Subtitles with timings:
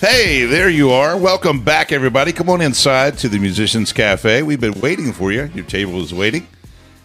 [0.00, 1.16] Hey, there you are.
[1.16, 2.32] Welcome back, everybody.
[2.32, 4.42] Come on inside to the Musicians Cafe.
[4.42, 5.48] We've been waiting for you.
[5.54, 6.48] Your table is waiting,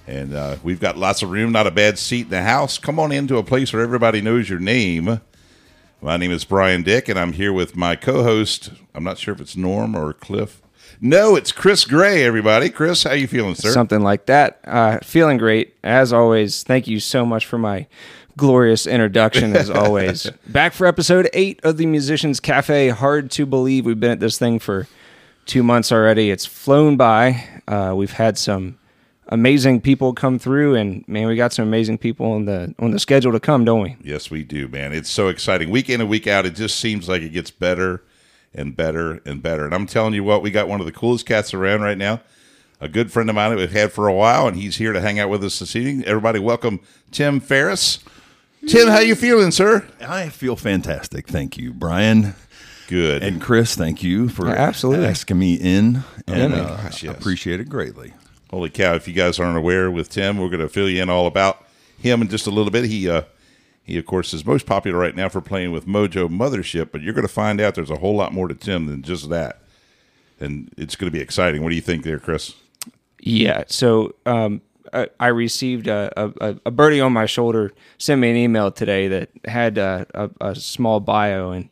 [0.08, 2.80] and uh, we've got lots of room, not a bad seat in the house.
[2.80, 5.22] Come on into a place where everybody knows your name.
[6.02, 8.72] My name is Brian Dick, and I'm here with my co host.
[8.94, 10.62] I'm not sure if it's Norm or Cliff.
[11.02, 12.70] No, it's Chris Gray, everybody.
[12.70, 13.72] Chris, how you feeling, sir?
[13.72, 14.60] something like that.
[14.64, 16.64] Uh, feeling great as always.
[16.64, 17.88] Thank you so much for my
[18.36, 20.30] glorious introduction as always.
[20.48, 22.90] Back for episode eight of the Musicians Cafe.
[22.90, 24.88] Hard to believe we've been at this thing for
[25.46, 26.30] two months already.
[26.30, 27.44] It's flown by.
[27.68, 28.78] Uh, we've had some
[29.30, 33.00] amazing people come through, and man, we got some amazing people on the on the
[33.00, 33.96] schedule to come, don't we?
[34.04, 34.94] Yes, we do, man.
[34.94, 35.70] It's so exciting.
[35.70, 38.04] Week in and week out, it just seems like it gets better
[38.54, 39.66] and better and better.
[39.66, 42.22] And I'm telling you what, we got one of the coolest cats around right now.
[42.80, 45.02] A good friend of mine that we've had for a while, and he's here to
[45.02, 46.06] hang out with us this evening.
[46.06, 46.80] Everybody, welcome
[47.12, 48.00] Tim Farris.
[48.68, 49.88] Tim, how you feeling, sir?
[50.02, 51.28] I feel fantastic.
[51.28, 52.36] Thank you, Brian.
[52.88, 53.24] Good.
[53.24, 55.08] And Chris, thank you for Yeah, absolutely.
[55.08, 56.04] asking me in.
[56.28, 57.18] And my uh, gosh, yes.
[57.18, 58.14] appreciate it greatly.
[58.50, 58.96] Holy cow!
[58.96, 61.66] If you guys aren't aware, with Tim, we're going to fill you in all about
[61.98, 62.86] him in just a little bit.
[62.86, 63.24] He, uh,
[63.84, 67.14] he of course, is most popular right now for playing with Mojo Mothership, but you're
[67.14, 69.62] going to find out there's a whole lot more to Tim than just that,
[70.40, 71.64] and it's going to be exciting.
[71.64, 72.54] What do you think, there, Chris?
[73.20, 73.64] Yeah.
[73.68, 74.62] So um,
[74.94, 79.08] I, I received a, a, a birdie on my shoulder sent me an email today
[79.08, 81.70] that had uh, a, a small bio, and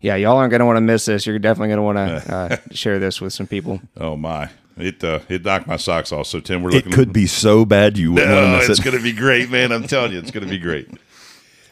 [0.00, 1.26] yeah, y'all aren't gonna want to miss this.
[1.26, 3.80] You're definitely gonna want to uh, share this with some people.
[3.96, 4.50] Oh my!
[4.76, 6.26] It uh, it knocked my socks off.
[6.26, 6.92] So Tim, we're looking.
[6.92, 8.84] It could be so bad you wouldn't want No, to miss it's it.
[8.84, 9.70] going to be great, man.
[9.72, 10.88] I'm telling you, it's going to be great.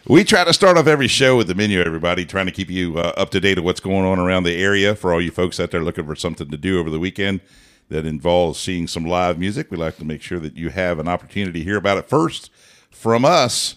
[0.08, 2.96] We try to start off every show with the menu, everybody, trying to keep you
[2.98, 5.60] uh, up to date of what's going on around the area for all you folks
[5.60, 7.42] out there looking for something to do over the weekend
[7.90, 9.70] that involves seeing some live music.
[9.70, 12.50] We like to make sure that you have an opportunity to hear about it first
[12.90, 13.76] from us.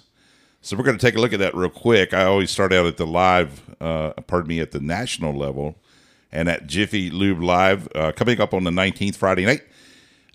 [0.62, 2.14] So we're going to take a look at that real quick.
[2.14, 5.76] I always start out at the live, uh, pardon me, at the national level,
[6.34, 9.62] and at Jiffy Lube Live uh, coming up on the 19th Friday night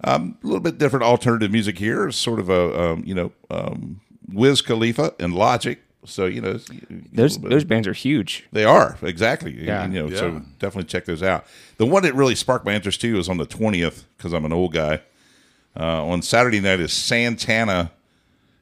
[0.05, 4.01] a little bit different alternative music here, sort of a um, you know um,
[4.33, 5.81] Wiz Khalifa and Logic.
[6.05, 8.47] So you know, Those a little bit- those bands are huge.
[8.53, 9.53] they are exactly.
[9.67, 9.87] Yeah.
[9.89, 11.45] You know, so definitely check those out.
[11.77, 14.53] The one that really sparked my interest too is on the twentieth because I'm an
[14.53, 15.03] old guy.
[15.79, 17.91] Uh, on Saturday night is Santana,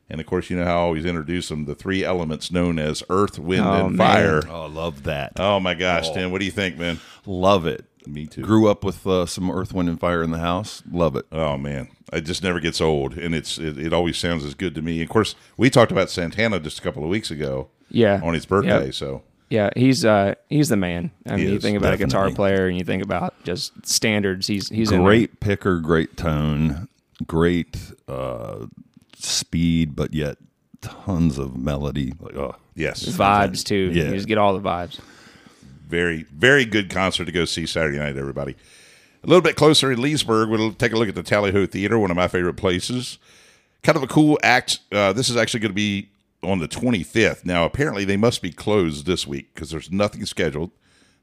[0.08, 3.02] and of course you know how I always introduce them the three elements known as
[3.10, 4.06] Earth, Wind, Oh, and man.
[4.06, 4.42] Fire.
[4.48, 5.32] Oh, I love that.
[5.38, 7.00] Oh my gosh, Tim, what do you think, man?
[7.26, 7.84] Love it.
[8.06, 8.42] Me too.
[8.42, 10.80] Grew up with uh, some Earth, Wind, and Fire in the house.
[10.90, 11.26] Love it.
[11.32, 14.74] Oh man, it just never gets old, and it's it, it always sounds as good
[14.76, 15.02] to me.
[15.02, 17.68] Of course, we talked about Santana just a couple of weeks ago.
[17.88, 18.20] Yeah.
[18.22, 18.86] on his birthday.
[18.86, 18.94] Yep.
[18.94, 21.10] So Yeah, he's uh he's the man.
[21.26, 24.46] I mean, you is, think about a guitar player and you think about just standards.
[24.48, 25.02] He's he's in.
[25.04, 26.88] Great picker, great tone,
[27.26, 27.76] great
[28.08, 28.66] uh,
[29.26, 30.38] speed, but yet
[30.81, 32.12] tons of melody.
[32.20, 33.91] Like, oh, yes, vibes too.
[33.92, 34.04] Yeah.
[34.04, 35.00] You just get all the vibes.
[35.87, 38.16] very very good concert to go see Saturday night.
[38.16, 38.56] Everybody,
[39.22, 41.98] a little bit closer in Leesburg, we'll take a look at the Tally Ho Theater,
[41.98, 43.19] one of my favorite places.
[43.82, 44.81] Kind of a cool act.
[44.91, 46.09] Uh, this is actually going to be
[46.42, 47.44] on the 25th.
[47.44, 50.70] Now, apparently, they must be closed this week because there's nothing scheduled.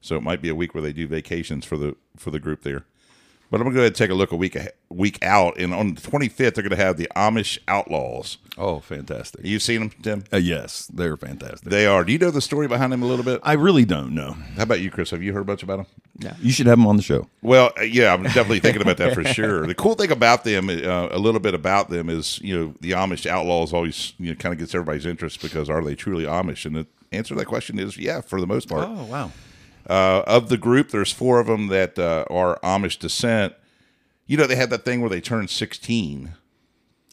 [0.01, 2.63] So it might be a week where they do vacations for the for the group
[2.63, 2.85] there.
[3.53, 5.59] But I'm going to go ahead and take a look a week ahe- week out,
[5.59, 8.39] and on the 25th they're going to have the Amish Outlaws.
[8.57, 9.41] oh, fantastic.
[9.43, 10.23] You've seen them, Tim?
[10.33, 11.69] Uh, yes, they're fantastic.
[11.69, 12.03] They are.
[12.03, 13.41] Do you know the story behind them a little bit?
[13.43, 14.31] I really don't know.
[14.55, 15.11] How about you, Chris?
[15.11, 15.85] Have you heard much about them?
[16.17, 17.29] Yeah, you should have them on the show.
[17.43, 19.67] Well, uh, yeah, I'm definitely thinking about that for sure.
[19.67, 22.93] The cool thing about them, uh, a little bit about them, is you know the
[22.93, 26.65] Amish outlaws always you know kind of gets everybody's interest because are they truly Amish?
[26.65, 28.89] And the answer to that question is yeah, for the most part.
[28.89, 29.31] Oh, wow.
[29.89, 33.53] Uh, of the group, there's four of them that uh, are Amish descent.
[34.25, 36.33] You know, they had that thing where they turned 16,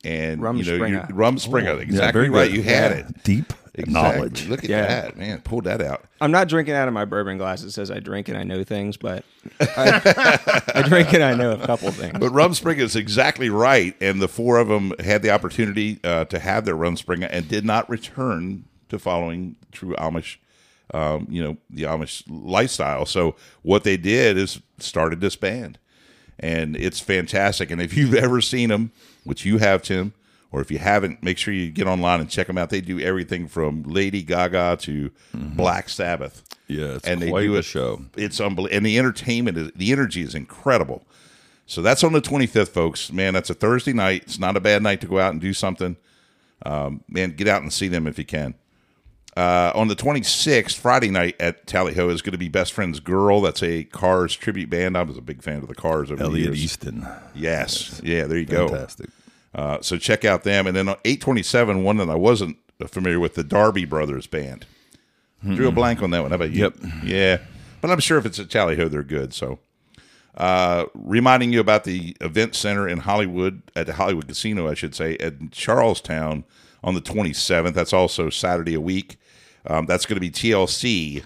[0.04, 1.08] and you know, Rumspringa.
[1.08, 2.48] you- Rumspringa, exactly very right.
[2.48, 2.56] good.
[2.56, 2.98] You had Yeah.
[3.08, 3.22] it.
[3.24, 3.92] Deep Exactly.
[3.92, 4.48] knowledge.
[4.48, 4.86] Look at Yeah.
[4.86, 5.40] that, man!
[5.42, 6.04] Pulled that out.
[6.20, 7.62] I'm not drinking out of my bourbon glass.
[7.62, 9.24] It says I drink and I know things, but
[9.60, 12.18] I, I drink and I know a couple things.
[12.18, 16.38] But Rumspringa is exactly right, and the four of them had the opportunity uh, to
[16.40, 20.36] have their Rumspringa and did not return to following true Amish,
[20.92, 23.06] um, you know, the Amish lifestyle.
[23.06, 25.78] So what they did is started this band,
[26.38, 27.70] and it's fantastic.
[27.70, 28.92] And if you've ever seen them,
[29.24, 30.14] which you have, Tim,
[30.52, 32.70] or if you haven't, make sure you get online and check them out.
[32.70, 36.42] They do everything from Lady Gaga to Black Sabbath.
[36.66, 38.02] Yeah, it's and they do a show.
[38.16, 41.04] It's unbelievable, and the entertainment, is, the energy is incredible.
[41.66, 43.12] So that's on the 25th, folks.
[43.12, 44.22] Man, that's a Thursday night.
[44.24, 45.96] It's not a bad night to go out and do something.
[46.66, 48.54] Um, man, get out and see them if you can.
[49.36, 52.98] Uh, on the 26th, Friday night at Tally Ho is going to be Best Friends
[53.00, 53.40] Girl.
[53.40, 54.96] That's a Cars tribute band.
[54.96, 56.64] I was a big fan of the Cars over the Elliot years.
[56.64, 57.06] Easton.
[57.34, 58.00] Yes.
[58.02, 58.68] Yeah, there you go.
[58.68, 59.10] Fantastic.
[59.54, 60.66] Uh, so check out them.
[60.66, 62.56] And then on 827, one that I wasn't
[62.88, 64.66] familiar with, the Darby Brothers Band.
[65.42, 66.32] Drew a blank on that one.
[66.32, 66.64] How about you?
[66.64, 66.74] Yep.
[67.04, 67.38] Yeah.
[67.80, 69.32] But I'm sure if it's at Tally Ho, they're good.
[69.32, 69.58] So
[70.36, 74.94] uh, reminding you about the event center in Hollywood, at the Hollywood Casino, I should
[74.94, 76.44] say, at Charlestown
[76.82, 77.74] on the 27th.
[77.74, 79.16] That's also Saturday a week.
[79.66, 81.24] Um, that's going to be TLC.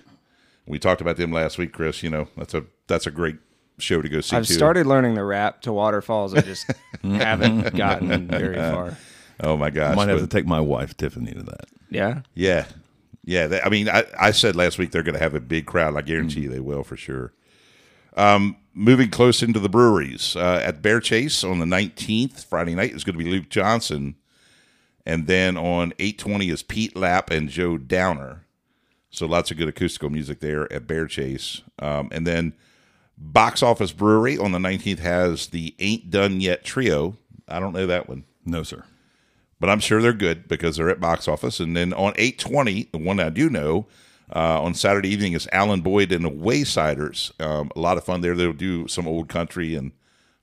[0.67, 2.03] We talked about them last week, Chris.
[2.03, 3.37] You know, that's a that's a great
[3.79, 4.37] show to go see.
[4.37, 4.55] I've too.
[4.55, 6.35] started learning the rap to Waterfalls.
[6.35, 6.67] I just
[7.03, 8.97] haven't gotten very far.
[9.41, 9.93] Oh my gosh!
[9.93, 11.67] I might have but- to take my wife Tiffany to that.
[11.91, 12.23] Yeah.
[12.35, 12.67] Yeah,
[13.25, 13.47] yeah.
[13.47, 15.97] They, I mean, I, I said last week they're going to have a big crowd.
[15.97, 17.33] I guarantee you they will for sure.
[18.17, 22.93] Um, moving close into the breweries uh, at Bear Chase on the nineteenth, Friday night
[22.95, 24.17] is going to be Luke Johnson,
[25.06, 28.45] and then on eight twenty is Pete Lapp and Joe Downer.
[29.11, 32.53] So lots of good acoustical music there at Bear Chase, um, and then
[33.17, 37.17] Box Office Brewery on the nineteenth has the Ain't Done Yet Trio.
[37.47, 38.85] I don't know that one No, sir.
[39.61, 41.61] but I'm sure they're good because they're at box office.
[41.61, 43.87] And then on 820, the one I do know,
[44.35, 47.39] uh, on Saturday evening is Alan Boyd and the Waysiders.
[47.41, 48.35] Um, a lot of fun there.
[48.35, 49.93] They'll do some old country and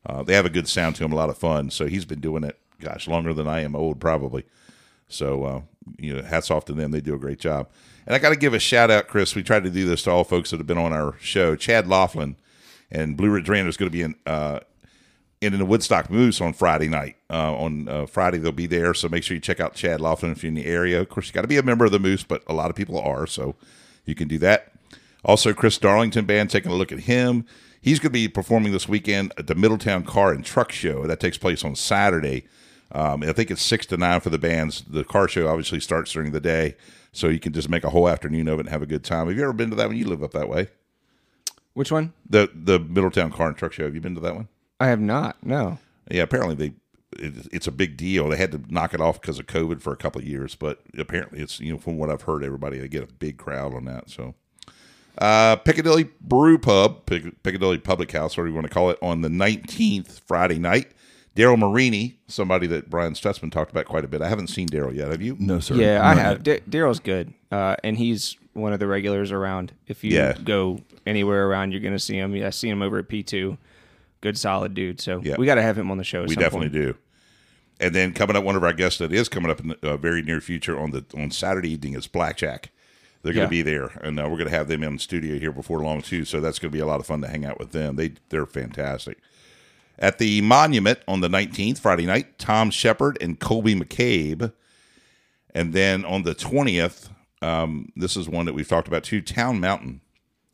[0.06, 1.72] uh, they have a good sound to them, a lot of fun.
[1.72, 4.44] So he's been doing it, gosh, longer than I am old, probably.
[5.08, 5.62] So, uh,
[5.98, 6.92] you know, hats off to them.
[6.92, 7.70] They do a great job.
[8.06, 9.36] And I got to give a shout out, Chris.
[9.36, 11.56] We tried to do this to all folks that have been on our show.
[11.56, 12.36] Chad Laughlin
[12.90, 14.60] and Blue Ridge Random is going to be in uh,
[15.42, 17.18] in the Woodstock Moose on Friday night.
[17.30, 18.94] Uh, on uh, Friday, they'll be there.
[18.94, 21.02] So make sure you check out Chad Laughlin if you're in the area.
[21.02, 22.76] Of course, you got to be a member of the Moose, but a lot of
[22.76, 23.26] people are.
[23.26, 23.56] So
[24.06, 24.72] you can do that.
[25.24, 27.46] Also, Chris Darlington Band, taking a look at him.
[27.80, 31.08] He's going to be performing this weekend at the Middletown Car and Truck Show.
[31.08, 32.46] That takes place on Saturday.
[32.94, 34.84] Um, I think it's six to nine for the bands.
[34.88, 36.76] The car show obviously starts during the day,
[37.12, 39.28] so you can just make a whole afternoon of it and have a good time.
[39.28, 39.98] Have you ever been to that one?
[39.98, 40.68] You live up that way.
[41.74, 42.14] Which one?
[42.30, 43.86] The the Middletown Car and Truck Show.
[43.86, 44.50] Have you been to that one?
[44.80, 45.38] I have not.
[45.44, 45.80] No.
[46.10, 46.74] Yeah, apparently they
[47.18, 48.30] it, it's a big deal.
[48.30, 50.82] They had to knock it off because of COVID for a couple of years, but
[50.98, 53.86] apparently it's you know from what I've heard, everybody they get a big crowd on
[53.86, 54.10] that.
[54.10, 54.36] So,
[55.18, 59.22] uh, Piccadilly Brew Pub, Pic- Piccadilly Public House, whatever you want to call it, on
[59.22, 60.92] the nineteenth Friday night.
[61.36, 64.22] Daryl Marini, somebody that Brian Stutzman talked about quite a bit.
[64.22, 65.12] I haven't seen Daryl yet.
[65.12, 65.38] Have you?
[65.40, 65.76] No, sir.
[65.76, 66.44] Yeah, I have.
[66.44, 69.72] D- Daryl's good, uh, and he's one of the regulars around.
[69.88, 70.34] If you Yeah.
[70.44, 72.36] go anywhere around, you're going to see him.
[72.36, 73.58] Yeah, I see him over at P2.
[74.20, 75.00] Good, solid dude.
[75.00, 75.36] So Yeah.
[75.38, 76.24] we got to have him on the show.
[76.24, 76.74] At We some definitely point.
[76.94, 76.96] do.
[77.80, 79.98] And then coming up, one of our guests that is coming up in the uh,
[79.98, 82.70] very near future on the on Saturday evening is Blackjack.
[83.24, 83.46] They're going Yeah.
[83.46, 85.80] to be there, and uh, we're going to have them in the studio here before
[85.80, 86.26] long too.
[86.26, 87.96] So that's going to be a lot of fun to hang out with them.
[87.96, 89.18] They they're fantastic.
[90.02, 94.52] At the Monument on the nineteenth, Friday night, Tom Shepard and Colby McCabe,
[95.54, 97.10] and then on the twentieth,
[97.44, 99.22] um, this is one that we've talked about too.
[99.22, 100.02] Town Mountain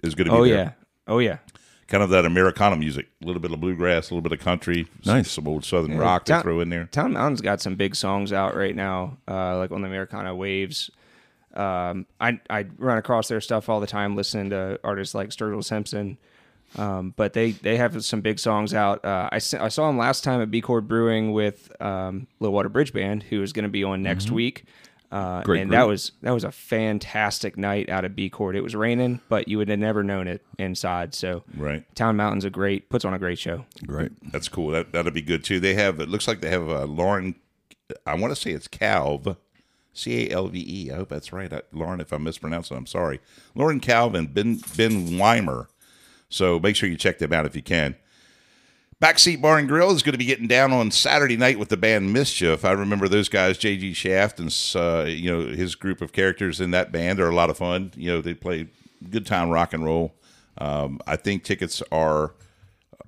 [0.04, 0.72] is going to be Oh there yeah.
[1.08, 1.38] Oh yeah.
[1.88, 4.86] kind of that Americana music, a little bit of bluegrass, a little bit of country,
[5.06, 5.32] Nice.
[5.32, 6.84] some old Southern rock to Town- throw in there.
[6.92, 10.92] Town Mountain's got some big songs out right now, uh, like on the Americana Waves.
[11.56, 15.64] Um, I I run across their stuff all the time, listening to artists like Sturgill
[15.64, 16.18] Simpson.
[16.76, 19.04] Um, but they they have some big songs out.
[19.06, 22.70] Uh, I, I saw them last time at B Chord Brewing with um, Low Water
[22.70, 24.66] Bridge Band, who is going to be on next week.
[25.10, 25.80] Uh, Great and group.
[25.80, 28.58] that was that was a fantastic night out of B Chord.
[28.58, 31.16] It was raining, but you would have never known it inside.
[31.16, 31.84] So Right.
[31.96, 33.64] Town Mountain's a great puts on a great show.
[33.86, 34.12] Great.
[34.34, 34.72] That's cool.
[34.72, 35.62] That that'll be good too.
[35.62, 37.36] They have it looks like they have uh, Lauren.
[38.06, 39.38] I want to say it's Calv,
[39.94, 40.92] C A L V E.
[40.92, 42.02] I hope that's right, I, Lauren.
[42.02, 43.22] If I mispronounce it, I'm sorry.
[43.56, 45.70] Lauren Calvin, Ben Ben Weimer.
[46.30, 47.96] So make sure you check them out if you can.
[49.02, 51.78] Backseat Bar and Grill is going to be getting down on Saturday night with the
[51.78, 52.66] band Mischief.
[52.66, 56.72] I remember those guys, JG Shaft, and uh, you know his group of characters in
[56.72, 57.92] that band are a lot of fun.
[57.96, 58.68] You know they play
[59.12, 60.16] good time rock and roll.
[60.58, 62.34] Um, I think tickets are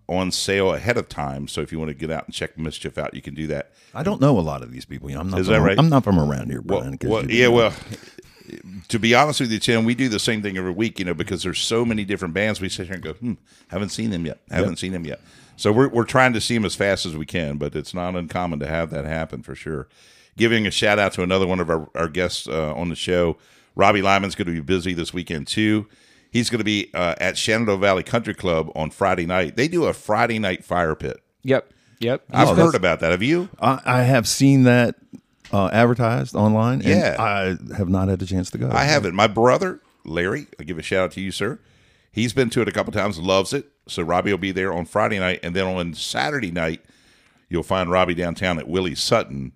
[0.08, 3.00] on sale ahead of time, so if you want to get out and check Mischief
[3.00, 3.72] out, you can do that.
[3.96, 5.10] I don't know a lot of these people.
[5.10, 5.80] You know, I'm not Is from, that right?
[5.80, 7.00] I'm not from around here, Brian.
[7.00, 7.54] case well, yeah, know.
[7.54, 7.74] well,
[8.88, 11.14] to be honest with you, Tim, we do the same thing every week, you know,
[11.14, 12.60] because there's so many different bands.
[12.62, 13.34] We sit here and go, hmm,
[13.70, 15.22] haven't seen them yet, haven't seen them yet.
[15.56, 18.16] So we're we're trying to see them as fast as we can, but it's not
[18.16, 19.88] uncommon to have that happen for sure.
[20.38, 23.36] Giving a shout out to another one of our, our guests uh, on the show,
[23.76, 25.88] Robbie Lyman's going to be busy this weekend too.
[26.32, 29.56] He's going to be uh, at Shenandoah Valley Country Club on Friday night.
[29.58, 31.22] They do a Friday night fire pit.
[31.44, 31.74] Yep.
[32.00, 32.24] Yep.
[32.32, 33.12] I've Oh, heard about that.
[33.12, 33.50] Have you?
[33.60, 34.96] I, I have seen that
[35.52, 36.82] uh, advertised online.
[36.82, 37.16] and Yeah.
[37.20, 38.70] I have not had the chance to go.
[38.72, 39.16] I haven't.
[39.16, 41.60] My brother, Larry, I give a shout out to you, sir.
[42.12, 43.68] He's been to it a couple times, loves it.
[43.88, 46.82] So Robbie will be there on Friday night, and then on Saturday night,
[47.50, 49.52] you'll find Robbie downtown at Willie Sutton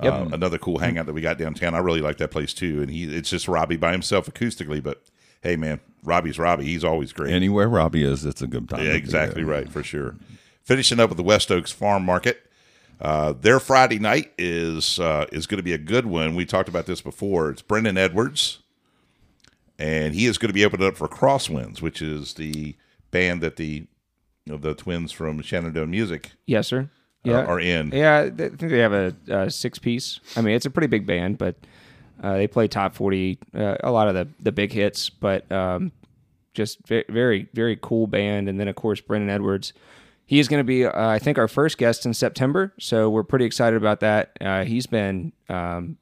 [0.00, 1.74] Uh, another cool hangout that we got downtown.
[1.74, 2.82] I really like that place too.
[2.82, 5.02] And he, it's just Robbie by himself acoustically, but
[5.40, 6.64] hey, man, Robbie's Robbie.
[6.64, 7.32] He's always great.
[7.32, 8.84] Anywhere Robbie is, it's a good time.
[8.84, 10.16] Yeah, exactly right for sure.
[10.64, 12.40] Finishing up with the West Oaks Farm Market.
[13.00, 16.34] Uh, their Friday night is uh, is going to be a good one.
[16.34, 17.50] We talked about this before.
[17.50, 18.60] It's Brendan Edwards,
[19.78, 22.76] and he is going to be opening up for Crosswinds, which is the
[23.10, 23.86] band that the
[24.46, 26.82] you know, the twins from Shenandoah Music Yes, sir.
[27.26, 27.90] uh, Yeah, are in.
[27.92, 30.20] Yeah, I think they have a, a six piece.
[30.36, 31.56] I mean, it's a pretty big band, but
[32.22, 35.10] uh, they play top forty, uh, a lot of the the big hits.
[35.10, 35.92] But um,
[36.54, 38.48] just ve- very very cool band.
[38.48, 39.72] And then of course Brendan Edwards.
[40.26, 43.24] He is going to be, uh, I think, our first guest in September, so we're
[43.24, 44.36] pretty excited about that.
[44.40, 45.98] Uh, he's been um,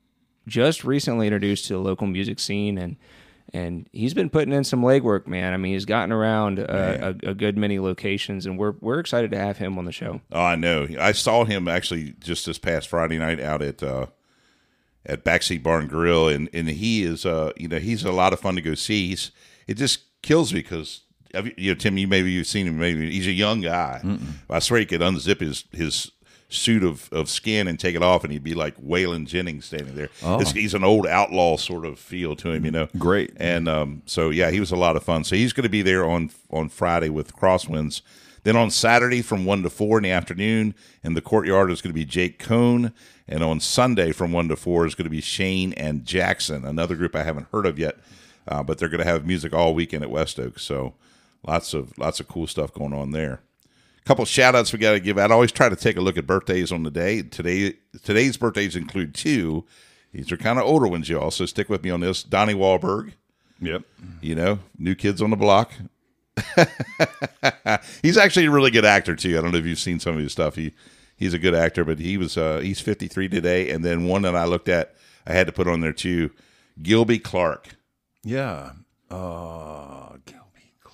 [0.47, 2.97] just recently introduced to the local music scene, and
[3.53, 5.53] and he's been putting in some legwork, man.
[5.53, 9.31] I mean, he's gotten around uh, a, a good many locations, and we're we're excited
[9.33, 10.21] to have him on the show.
[10.31, 10.87] Oh, I know.
[10.99, 14.07] I saw him actually just this past Friday night out at uh,
[15.05, 18.41] at Backseat Barn Grill, and and he is uh you know he's a lot of
[18.41, 19.09] fun to go see.
[19.09, 19.33] He's
[19.67, 21.03] it just kills me because
[21.57, 22.79] you know Tim, you maybe you've seen him.
[22.79, 24.01] Maybe he's a young guy.
[24.51, 26.11] I swear he could unzip his his
[26.49, 29.95] suit of, of skin and take it off, and he'd be like Waylon Jennings standing
[29.95, 30.11] there.
[30.35, 32.89] It's- he's an old outlaw sort of feel to him, you know.
[32.99, 33.33] Great.
[33.39, 35.25] And um, so yeah, he was a lot of fun.
[35.25, 38.03] So he's going to be there on on Friday with Crosswinds.
[38.45, 40.75] Then on Saturday from one to four in the afternoon
[41.05, 42.93] in the courtyard is going to be Jake Cohn,
[43.29, 46.97] and on Sunday from one to four is going to be Shane and Jackson, another
[46.97, 47.97] group I haven't heard of yet,
[48.49, 50.63] uh, but they're going to have music all weekend at West Oaks.
[50.65, 50.95] So
[51.47, 53.41] lots of lots of cool stuff going on there.
[53.99, 55.31] A couple shout outs we got to give out.
[55.31, 57.23] I always try to take a look at birthdays on the day.
[57.23, 59.65] Today today's birthdays include two.
[60.13, 61.31] These are kind of older ones, y'all.
[61.31, 62.23] So stick with me on this.
[62.23, 63.13] Donnie Wahlberg,
[63.61, 63.83] Yep.
[64.21, 65.73] you know, new kids on the block.
[68.03, 69.39] he's actually a really good actor too.
[69.39, 70.57] I don't know if you've seen some of his stuff.
[70.57, 70.73] He
[71.17, 73.71] he's a good actor, but he was uh, he's 53 today.
[73.71, 74.95] And then one that I looked at,
[75.27, 76.31] I had to put on there too.
[76.83, 77.77] Gilby Clarke.
[78.25, 78.73] Yeah.
[79.11, 80.17] Uh,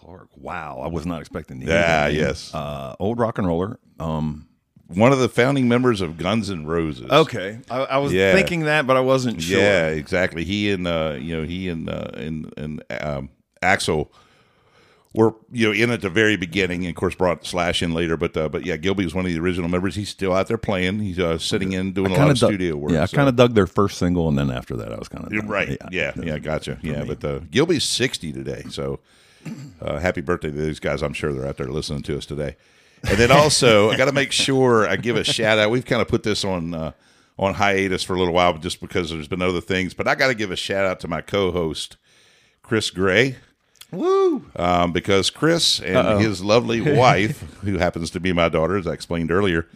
[0.08, 0.28] Clarke.
[0.36, 2.20] Wow, I was not expecting to hear Yeah, that name.
[2.20, 2.54] yes.
[2.54, 3.78] Uh, old rock and roller.
[4.00, 4.46] Um,
[4.86, 7.10] One of the founding members of Guns N' Roses.
[7.10, 8.32] okay, I, I was Yeah.
[8.34, 9.58] thinking that, but I wasn't sure.
[9.60, 10.44] Yeah, exactly.
[10.44, 13.28] He and uh, you know he and uh, and and um,
[13.62, 14.08] Axl
[15.14, 18.16] were you know in at the very beginning, and of course brought Slash in later.
[18.16, 19.94] But uh, but yeah, Gilby was one of the original members.
[19.94, 21.00] He's still out there playing.
[21.00, 22.92] He's uh, sitting in doing a lot Kinda dug- studio work.
[22.92, 25.08] Yeah, I so- kind of dug their first single, and then after that, I was
[25.08, 25.76] kind of right.
[25.90, 26.78] Yeah, yeah, gotcha.
[26.82, 29.00] Yeah, but uh, Gilby's sixty today, so
[29.80, 31.02] uh, happy birthday to these guys.
[31.02, 32.56] I'm sure they're out there listening to us today.
[33.08, 35.70] And then also, I got to make sure I give a shout out.
[35.70, 36.92] We've kind of put this on uh,
[37.38, 39.94] on hiatus for a little while, just because there's been other things.
[39.94, 41.96] But I got to give a shout out to my co-host
[42.62, 43.36] Chris Gray.
[43.90, 44.44] Woo!
[44.56, 48.92] Um, because Chris and his lovely wife, who happens to be my daughter, as I
[48.92, 49.66] explained earlier,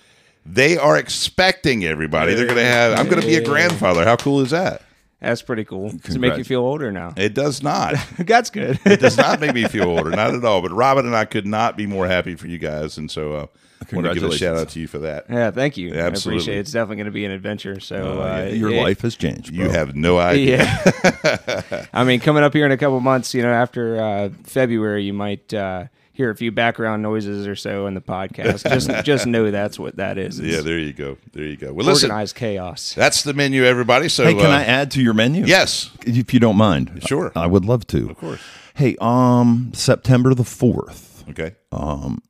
[0.44, 2.34] they are expecting everybody.
[2.34, 2.98] They're going to have.
[2.98, 4.04] I'm going to be a grandfather.
[4.04, 4.82] How cool is that?
[5.22, 5.90] That's pretty cool.
[5.90, 7.14] Does it make you feel older now?
[7.16, 7.94] It does not.
[8.18, 8.78] That's good.
[8.84, 10.60] It does not make me feel older, not at all.
[10.62, 13.46] But Robin and I could not be more happy for you guys, and so uh,
[13.92, 15.26] want to give a shout out to you for that.
[15.30, 15.94] yeah, thank you.
[15.94, 16.38] I Absolutely.
[16.38, 16.60] appreciate it.
[16.60, 17.80] It's definitely going to be an adventure.
[17.80, 19.50] So uh, Your it- life has changed.
[19.52, 20.58] You have no idea.
[20.58, 21.86] Yeah.
[21.92, 25.12] I mean, coming up here in a couple months, you know, after uh, February, you
[25.12, 28.68] might uh, hear a few background noises or so in the podcast.
[28.68, 30.38] Just just know that's what that is.
[30.38, 31.18] It's Yeah, there you go.
[31.32, 31.72] There you go.
[31.72, 32.94] Well, listen, organized chaos.
[32.94, 34.08] that's the menu, everybody.
[34.08, 35.44] So, Hey, can uh, I add to your menu?
[35.44, 35.90] Yes.
[36.06, 37.02] if you don't mind.
[37.06, 37.32] Sure.
[37.34, 38.10] I would love to.
[38.10, 38.40] Of course.
[38.74, 41.24] Hey, um, September the fourth.
[41.30, 41.56] Okay.
[41.70, 42.22] Um,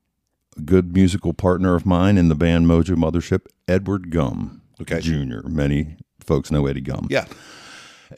[0.56, 5.00] a good musical partner of mine in the band Mojo Mothership, Edward Gum Okay.
[5.00, 5.46] Jr.
[5.46, 7.06] Many folks know Eddie Gum.
[7.08, 7.26] Yeah.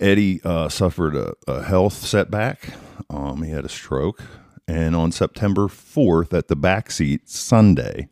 [0.00, 2.70] Eddie uh, suffered a, a health setback.
[3.10, 4.22] Um, he had a stroke.
[4.66, 8.08] And on September 4th at the backseat Sunday,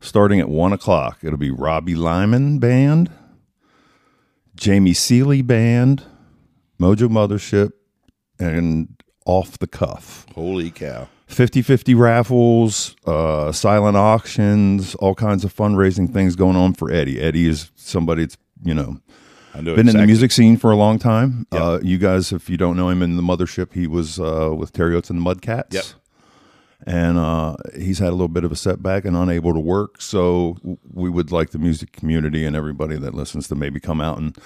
[0.00, 3.10] starting at 1 o'clock, it'll be Robbie Lyman Band,
[4.56, 6.04] Jamie Seeley Band,
[6.80, 7.72] Mojo Mothership,
[8.38, 8.88] and
[9.26, 10.26] Off the Cuff.
[10.34, 11.08] Holy cow.
[11.26, 17.20] 50 50 raffles, uh, silent auctions, all kinds of fundraising things going on for Eddie.
[17.20, 19.00] Eddie is somebody that's, you know,
[19.54, 21.46] I know been in the music scene for a long time.
[21.52, 24.72] Uh, you guys, if you don't know him in the mothership, he was uh, with
[24.72, 25.72] Terry Oates and the Mudcats.
[25.72, 25.84] Yep.
[26.86, 30.02] And uh, he's had a little bit of a setback and unable to work.
[30.02, 30.56] So
[30.92, 34.36] we would like the music community and everybody that listens to maybe come out and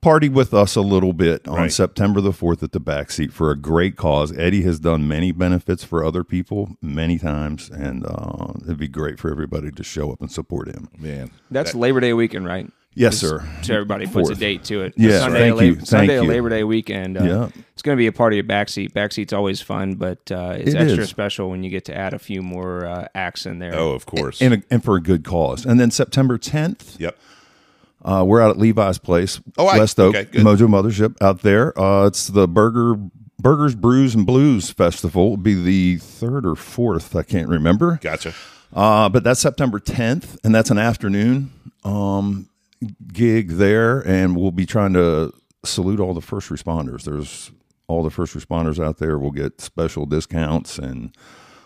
[0.00, 1.72] party with us a little bit on Right.
[1.72, 4.36] September the 4th at the backseat for a great cause.
[4.36, 9.18] Eddie has done many benefits for other people many times, and uh, it'd be great
[9.20, 10.88] for everybody to show up and support him.
[10.98, 11.30] Man.
[11.50, 12.70] That's Labor Day weekend, right?
[12.96, 13.46] Yes, sir.
[13.62, 14.94] So everybody puts a date to it.
[14.96, 16.30] Yeah, Sunday, thank of Labor, you, thank Sunday of you.
[16.30, 17.18] Labor Day weekend.
[17.18, 17.48] Uh, Yeah.
[17.74, 18.92] It's going to be a part of your backseat.
[18.94, 21.10] Backseat's always fun, but uh, it's It extra is.
[21.10, 23.74] special when you get to add a few more uh, acts in there.
[23.74, 24.40] Oh, of course.
[24.40, 25.66] And, a, and for a good cause.
[25.66, 27.18] And then September 10th, yep.
[28.02, 30.40] Uh, we're out at Levi's Place, Oh, I- West Oak, okay, good.
[30.42, 31.78] Mojo Mothership out there.
[31.78, 32.94] Uh, it's the Burger
[33.38, 35.24] Burgers, Brews, and Blues Festival.
[35.32, 37.14] It'll be the third or fourth.
[37.14, 37.98] I can't remember.
[38.00, 38.32] Gotcha.
[38.72, 41.52] Uh, but that's September 10th, and that's an afternoon
[41.84, 42.48] um,
[43.12, 45.32] gig there, and we'll be trying to
[45.64, 47.04] salute all the first responders.
[47.04, 47.50] There's
[47.88, 51.16] all the first responders out there will get special discounts and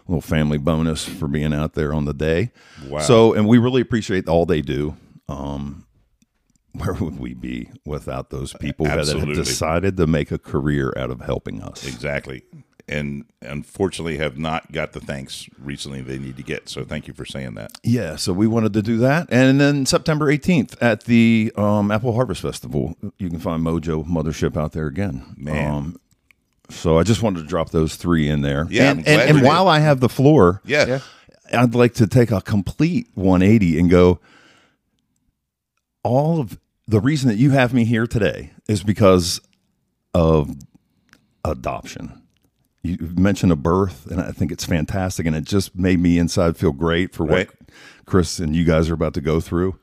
[0.06, 2.50] a little family bonus for being out there on the day.
[2.86, 3.00] Wow.
[3.00, 4.96] So, and we really appreciate all they do.
[5.28, 5.86] Um,
[6.72, 11.10] where would we be without those people that have decided to make a career out
[11.10, 11.84] of helping us?
[11.84, 12.44] Exactly.
[12.90, 16.68] And unfortunately, have not got the thanks recently they need to get.
[16.68, 17.78] So thank you for saying that.
[17.84, 19.28] Yeah, so we wanted to do that.
[19.30, 24.56] And then September 18th at the um, Apple Harvest Festival, you can find Mojo Mothership
[24.56, 25.34] out there again.
[25.36, 25.72] Man.
[25.72, 26.00] Um,
[26.68, 28.66] so I just wanted to drop those three in there.
[28.68, 30.86] Yeah, I'm and, glad and, and while I have the floor, Yeah.
[30.86, 31.00] Yeah.
[31.52, 34.20] I'd like to take a complete 180 and go,
[36.02, 39.40] all of the reason that you have me here today is because
[40.14, 40.56] of
[41.44, 42.19] adoption.
[42.82, 46.56] You mentioned a birth, and I think it's fantastic, and it just made me inside
[46.56, 47.48] feel great for Right.
[47.48, 47.56] what
[48.06, 49.78] Chris and you guys are about to go through.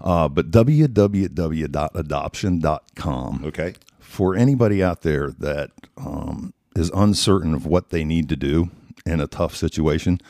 [0.00, 3.74] Uh, but www.adoption.com Okay.
[3.98, 8.70] for anybody out there that um, is uncertain of what they need to do
[9.06, 10.20] in a tough situation,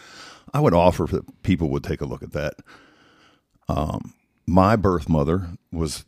[0.52, 2.54] I would offer that people would take a look at that.
[3.68, 4.14] Um,
[4.46, 6.04] my birth mother was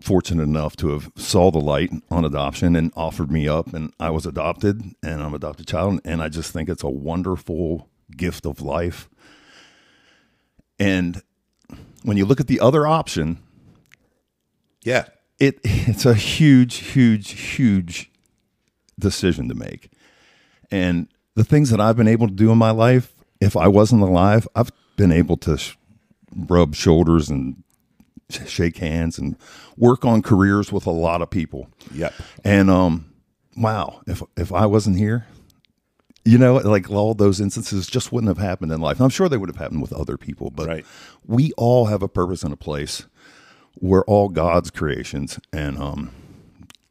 [0.00, 4.10] fortunate enough to have saw the light on adoption and offered me up, and I
[4.10, 8.60] was adopted, and I'm adopted child, and I just think it's a wonderful gift of
[8.60, 9.08] life.
[10.78, 11.22] And
[12.02, 13.38] when you look at the other option,
[14.82, 15.04] Yeah.
[15.38, 18.10] it it's a huge huge huge
[18.98, 19.90] decision to make
[20.70, 24.02] and the things that i've been able to do in my life if i wasn't
[24.02, 25.76] alive i've been able to sh-
[26.36, 27.62] rub shoulders and
[28.30, 29.36] shake hands and
[29.76, 32.14] work on careers with a lot of people Yep.
[32.44, 33.06] and um
[33.56, 35.26] wow if if i wasn't here
[36.24, 39.36] you know like all those instances just wouldn't have happened in life i'm sure they
[39.36, 40.86] would have happened with other people but Right.
[41.26, 43.06] we all have a purpose and a place
[43.80, 46.10] we're all god's creations and um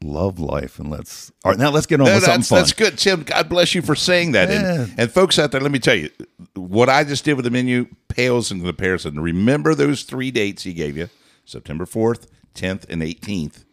[0.02, 2.58] love life and let's all right now let's get on No, with something that's, fun
[2.60, 3.22] that's good, Tim.
[3.22, 4.48] God bless you for saying that.
[4.48, 4.80] Yeah.
[4.84, 6.08] And, and folks out there, let me tell you,
[6.54, 9.20] what I just did with the menu pales in comparison.
[9.20, 11.10] Remember those three dates he gave you
[11.50, 13.64] September 4th, 10th, and 18th.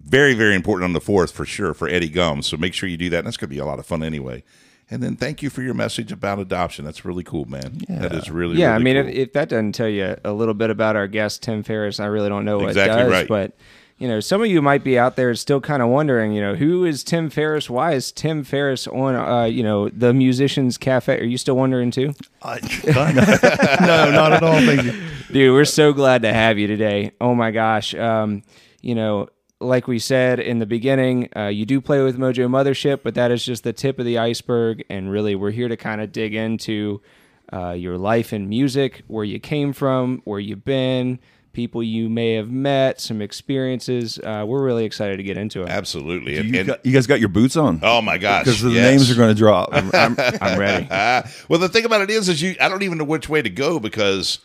[0.00, 2.46] Very, very important on the 4th for sure for Eddie Gums.
[2.46, 3.18] So make sure you do that.
[3.18, 4.44] And that's going to be a lot of fun anyway.
[4.90, 6.84] And then thank you for your message about adoption.
[6.84, 7.80] That's really cool, man.
[7.88, 8.00] Yeah.
[8.00, 9.12] That is really, yeah, really I mean, cool.
[9.12, 12.06] if, if that doesn't tell you a little bit about our guest Tim Farris, I
[12.06, 13.10] really don't know what Exactly does.
[13.10, 13.28] right.
[13.28, 13.56] But
[14.04, 16.54] you know, some of you might be out there still kind of wondering, you know,
[16.54, 17.70] who is Tim Farris?
[17.70, 21.18] Why is Tim Farris on, uh, you know, the Musicians Cafe?
[21.18, 22.12] Are you still wondering too?
[22.42, 22.60] I,
[23.86, 24.92] no not at all thank you
[25.32, 27.12] Dude, we're so glad to have you today.
[27.18, 27.94] Oh my gosh.
[27.94, 28.42] Um,
[28.82, 33.00] you know, like we said in the beginning, uh, you do play with Mojo Mothership,
[33.02, 34.84] but that is just the tip of the iceberg.
[34.90, 37.00] And really, we're here to kind of dig into
[37.50, 41.20] uh, your life in music, where you came from, where you've been,
[41.54, 44.18] people you may have met, some experiences.
[44.18, 45.68] Uh, we're really excited to get into it.
[45.70, 46.36] Absolutely.
[46.36, 48.44] And- you, and- got, you guys got your boots on oh, my gosh.
[48.44, 48.90] because the yes.
[48.90, 50.86] names are going to drop I'm, I'm ready.
[50.90, 53.40] Ah, well, the thing about it is, is you I don't even know which way
[53.40, 54.40] to go because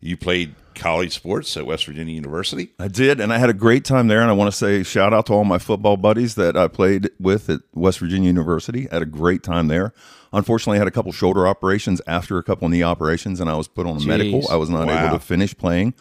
[0.00, 2.68] you played college sports at West Virginia University.
[2.78, 4.20] I did, and I had a great time there.
[4.20, 7.10] And I want to say shout out to all my football buddies that I played
[7.18, 8.88] with at West Virginia University.
[8.90, 9.92] I had a great time there.
[10.32, 13.68] Unfortunately, I had a couple shoulder operations after a couple knee operations, and I was
[13.68, 14.48] put on a medical.
[14.50, 15.06] I was not Wow.
[15.06, 15.94] able to finish playing.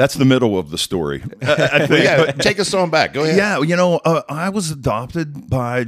[0.00, 1.22] That's the middle of the story.
[1.42, 3.12] I- I Well, yeah, take us on back.
[3.12, 3.36] Go ahead.
[3.36, 5.84] yeah, you know, uh, I was adopted by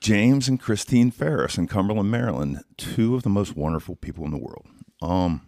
[0.00, 4.38] James and Christine Farris in Cumberland, Maryland, two of the most wonderful people in the
[4.38, 4.66] world.
[5.00, 5.42] Um,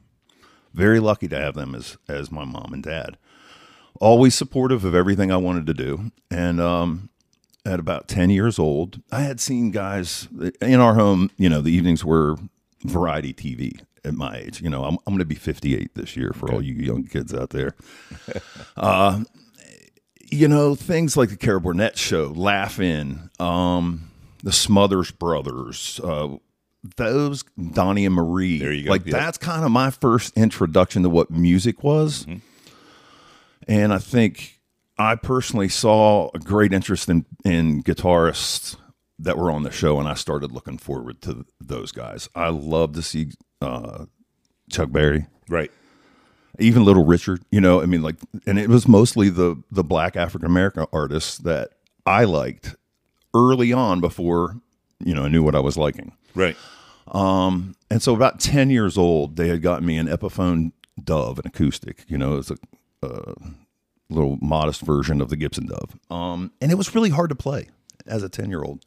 [0.73, 3.17] very lucky to have them as as my mom and dad.
[4.01, 7.09] Always supportive of everything I wanted to do, and um,
[7.65, 10.29] at about ten years old, I had seen guys
[10.61, 11.31] in our home.
[11.39, 12.37] You know, the evenings were
[12.85, 14.63] variety TV at my age.
[14.63, 17.35] You know, I'm I'm going to be 58 this year for all you young kids
[17.35, 17.75] out there
[20.31, 24.11] you know, things like the Carol Burnett show, Laughing, um,
[24.43, 26.37] the Smothers Brothers, uh,
[26.97, 28.59] those Donnie and Marie.
[28.59, 28.91] There you go.
[28.91, 32.27] Like that's kind of my first introduction to what music was.
[32.27, 32.39] Mm-hmm.
[33.69, 34.61] And I think
[34.99, 38.77] I personally saw a great interest in in guitarists
[39.19, 42.29] that were on the show, and I started looking forward to those guys.
[42.35, 44.07] I love to see uh,
[44.71, 45.71] Chuck Berry Right.
[46.59, 48.17] even Little Richard, you know, I mean, like,
[48.47, 51.71] and it was mostly the the black African American artists that
[52.05, 52.75] I liked
[53.35, 54.57] early on before,
[55.05, 56.13] you know, I knew what I was liking.
[56.35, 56.57] Right.
[57.09, 61.47] Um, And so, about ten years old, they had gotten me an Epiphone Dove, an
[61.47, 62.05] acoustic.
[62.09, 62.57] You know, it's a,
[63.03, 63.35] a
[64.11, 67.69] little modest version of the Gibson Dove, um, and it was really hard to play
[68.07, 68.85] as a ten year old.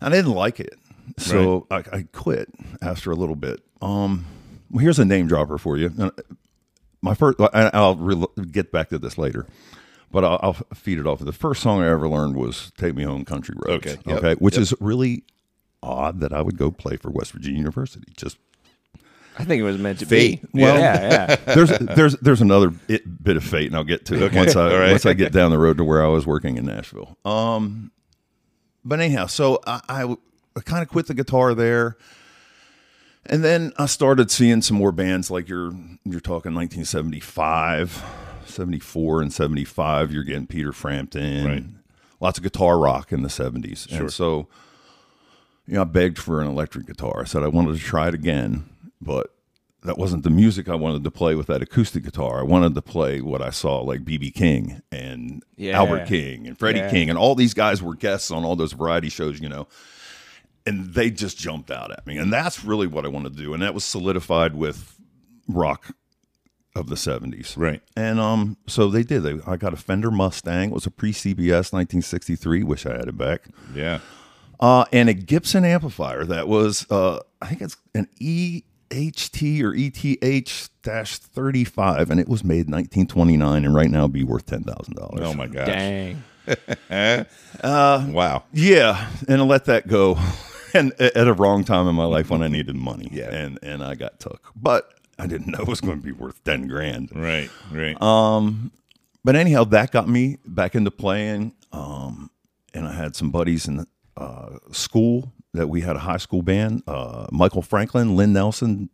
[0.00, 0.74] I didn't like it,
[1.16, 2.48] so I, I quit
[2.82, 3.60] after a little bit.
[3.80, 4.26] Um,
[4.70, 5.92] well, here's a name dropper for you.
[5.98, 6.10] Uh,
[7.00, 9.46] My first, I'll re- get back to this later,
[10.10, 11.20] but I'll, I'll feed it off.
[11.20, 14.34] The first song I ever learned was "Take Me Home, Country Roads." Okay, yep, okay,
[14.34, 14.62] which yep.
[14.62, 15.24] is really
[15.82, 18.12] odd that I would go play for West Virginia University.
[18.16, 18.36] Just
[19.38, 20.42] I think it was meant to Fate.
[20.52, 20.62] be.
[20.62, 21.36] Well- yeah, yeah.
[21.54, 24.74] there's there's there's another it, bit of fate, and I'll get to it once I
[24.78, 24.90] right.
[24.90, 27.16] once I get down the road to where I was working in Nashville.
[27.24, 27.92] Um,
[28.84, 30.16] but anyhow, so I, I,
[30.58, 31.96] I kind of quit the guitar there,
[33.26, 35.72] and then I started seeing some more bands like you're
[36.04, 38.04] you're talking 1975,
[38.46, 40.12] 74, and 75.
[40.12, 41.64] You're getting Peter Frampton, Right.
[42.20, 44.48] lots of guitar rock in the 70s, and so
[45.66, 47.20] you know, I begged for an electric guitar.
[47.20, 48.64] I said I wanted to try it again,
[49.02, 49.34] but
[49.82, 52.40] that wasn't the music I wanted to play with that acoustic guitar.
[52.40, 55.76] I wanted to play what I saw like BB King and Yeah.
[55.78, 56.90] Albert King and Freddie Yeah.
[56.90, 59.68] King and all these guys were guests on all those variety shows, you know.
[60.68, 62.18] And they just jumped out at me.
[62.18, 63.54] And that's really what I wanted to do.
[63.54, 64.94] And that was solidified with
[65.48, 65.94] rock
[66.74, 67.56] of the 70s.
[67.56, 67.80] Right.
[67.96, 69.22] And um, so they did.
[69.22, 70.70] They, I got a Fender Mustang.
[70.70, 72.62] It was a pre CBS 1963.
[72.62, 73.42] Wish I had it back
[73.74, 73.98] Yeah.
[74.60, 80.68] uh, and a Gibson amplifier that was, uh, I think it's an EHT or ETH
[80.82, 85.20] dash 35, and it was made 1929, and right now it'd be worth $10,000.
[85.20, 85.66] Oh my gosh.
[85.66, 86.22] Dang.
[87.62, 88.44] Wow.
[88.52, 90.16] Yeah, and I let that go,
[90.74, 93.08] and at a wrong time in my life when I needed money.
[93.12, 93.34] Yeah.
[93.34, 96.42] and and I got took, but I didn't know it was going to be worth
[96.44, 97.10] ten grand.
[97.14, 97.50] Right.
[97.72, 97.96] Right.
[99.24, 101.54] But anyhow, that got me back into playing.
[101.72, 102.30] Um,
[102.72, 106.82] and I had some buddies in uh, school that we had a high school band.
[106.86, 108.90] Uh, Michael Franklin, Lynn Nelson,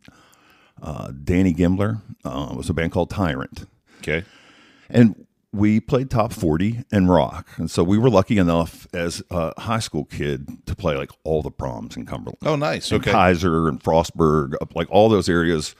[0.81, 2.01] uh, Danny Gimbler.
[2.23, 3.65] Uh, it was a band called Tyrant.
[3.99, 4.23] okay.
[4.89, 5.25] And
[5.55, 7.47] we played top 40 and rock.
[7.57, 11.41] And so we were lucky enough as a high school kid to play like all
[11.41, 12.39] the proms in Cumberland.
[12.45, 12.91] Oh, nice.
[12.91, 13.11] And Okay.
[13.11, 15.75] Keyser and Frostburg, like all those areas.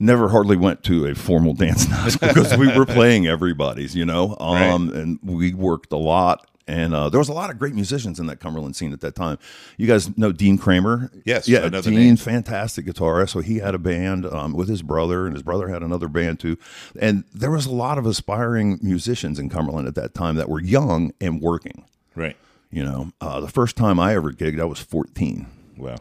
[0.00, 3.94] Never hardly went to a formal dance in high school because we were playing everybody's,
[3.94, 6.50] you know, um, and we worked a lot.
[6.66, 9.14] And uh, there was a lot of great musicians in that Cumberland scene at that
[9.14, 9.36] time.
[9.76, 11.10] You guys know Dean Kramer?
[11.26, 12.16] Yes, yeah, another Dean, name.
[12.16, 13.30] fantastic guitarist.
[13.30, 16.40] So he had a band um, with his brother, and his brother had another band
[16.40, 16.56] too.
[16.98, 20.60] And there was a lot of aspiring musicians in Cumberland at that time that were
[20.62, 21.84] young and working.
[22.14, 22.36] Right.
[22.70, 25.46] You know, uh, the first time I ever gigged, I was 14
[25.76, 25.96] Wow.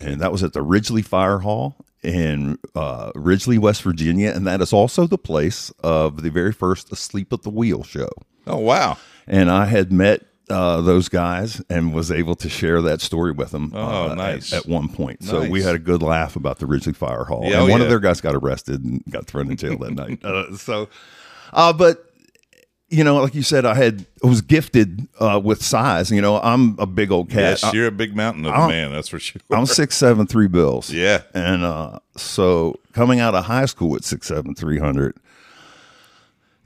[0.00, 4.60] and that was at the Ridgely Fire Hall in uh, Ridgely, West Virginia, and that
[4.60, 8.08] is also the place of the very first Asleep at the Wheel show.
[8.46, 8.96] Oh, wow.
[9.26, 13.50] And I had met uh, those guys and was able to share that story with
[13.52, 13.72] them.
[13.74, 14.52] Oh, uh, nice.
[14.52, 17.42] At, at one point, so we had a good laugh about the Ridgely Fire Hall,
[17.44, 17.84] Yeah, and oh, one yeah.
[17.84, 20.20] of their guys got arrested and got thrown in jail that night.
[20.24, 20.88] Uh, so,
[21.52, 22.04] uh, but
[22.88, 26.10] you know, like you said, I had I was gifted uh, with size.
[26.10, 27.62] You know, I'm a big old cat.
[27.62, 28.92] Yes, you're a big mountain of a man.
[28.92, 29.40] That's for sure.
[29.50, 30.90] I'm six seven three bills.
[30.92, 31.22] Yeah.
[31.32, 35.16] and uh, so coming out of high school at six seven three hundred,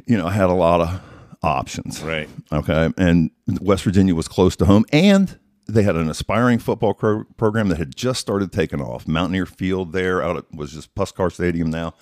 [0.07, 1.01] you know, I had a lot of
[1.43, 2.03] options.
[2.03, 2.29] Right.
[2.53, 7.25] Okay, and West Virginia was close to home, and they had an aspiring football cro-
[7.37, 9.07] program that had just started taking off.
[9.09, 11.95] Mountaineer Field there, out at was just Puskar Stadium now.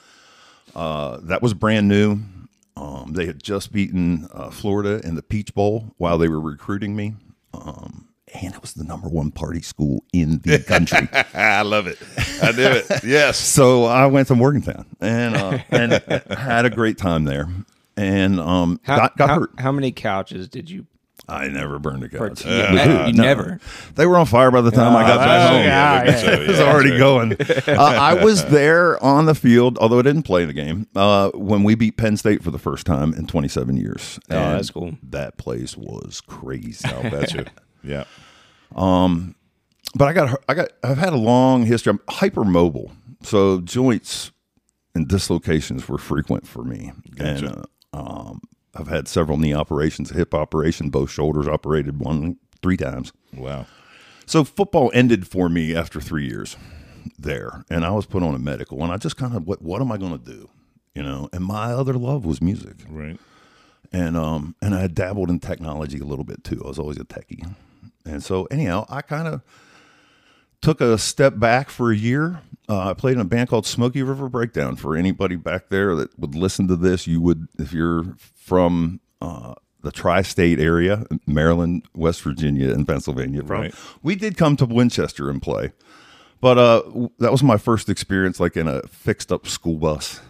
[0.74, 2.18] Uh, that was brand new.
[2.76, 6.96] Um, they had just beaten uh, Florida in the Peach Bowl while they were recruiting
[6.96, 7.14] me.
[7.54, 11.08] Um, and it was the number one party school in the country.
[11.34, 11.98] I love it.
[12.42, 12.86] I knew it.
[13.04, 13.38] Yes.
[13.38, 15.92] so I went to Morgantown and uh, and
[16.36, 17.46] had a great time there.
[17.96, 19.50] And um, How, got, got how, hurt.
[19.58, 20.86] how many couches did you?
[21.28, 22.18] I never burned a couch.
[22.18, 23.12] part- With Yeah, who?
[23.12, 23.22] No.
[23.22, 23.60] never.
[23.94, 25.64] They were on fire by the time I got back oh, home.
[25.64, 27.00] yeah, I think so, It was already that's
[27.40, 27.66] right.
[27.66, 27.78] going.
[27.78, 31.62] Uh, I was there on the field, although I didn't play the game, uh, when
[31.62, 34.18] we beat Penn State for the first time in 27 years.
[34.28, 34.98] Oh, And that's cool.
[35.04, 36.86] That place was crazy.
[36.88, 37.44] I'll bet you.
[37.86, 38.04] Yeah.
[38.74, 39.34] Um,
[39.94, 41.90] but I got, I got, I've had a long history.
[41.90, 42.90] I'm hypermobile,
[43.22, 44.32] so joints
[44.94, 46.92] and dislocations were frequent for me.
[47.14, 47.46] Gotcha.
[47.46, 47.62] And uh,
[47.94, 48.40] um,
[48.74, 53.12] I've had several knee operations, a hip operation, both shoulders operated one three times.
[53.36, 53.66] Wow.
[54.26, 56.56] So football ended for me after three years
[57.18, 59.80] there, and I was put on a medical, and I just kind of what what
[59.80, 60.48] am I going to do,
[60.94, 61.28] you know?
[61.32, 63.18] And my other love was music, Right.
[63.92, 66.60] and um and I had dabbled in technology a little bit too.
[66.64, 67.54] I was always a techie,
[68.06, 69.42] and so anyhow, I kind of
[70.64, 72.40] took a step back for a year.
[72.68, 74.76] Uh, I played in a band called Smoky River Breakdown.
[74.76, 79.00] For anybody back there that would listen to this, you would if you're from.
[79.20, 83.42] Uh, the tri-state area, Maryland, West Virginia, and Pennsylvania.
[83.42, 83.74] From Right.
[84.02, 85.72] we did come to Winchester and play,
[86.40, 86.82] But uh,
[87.18, 90.20] that was my first experience, like in a fixed up school bus,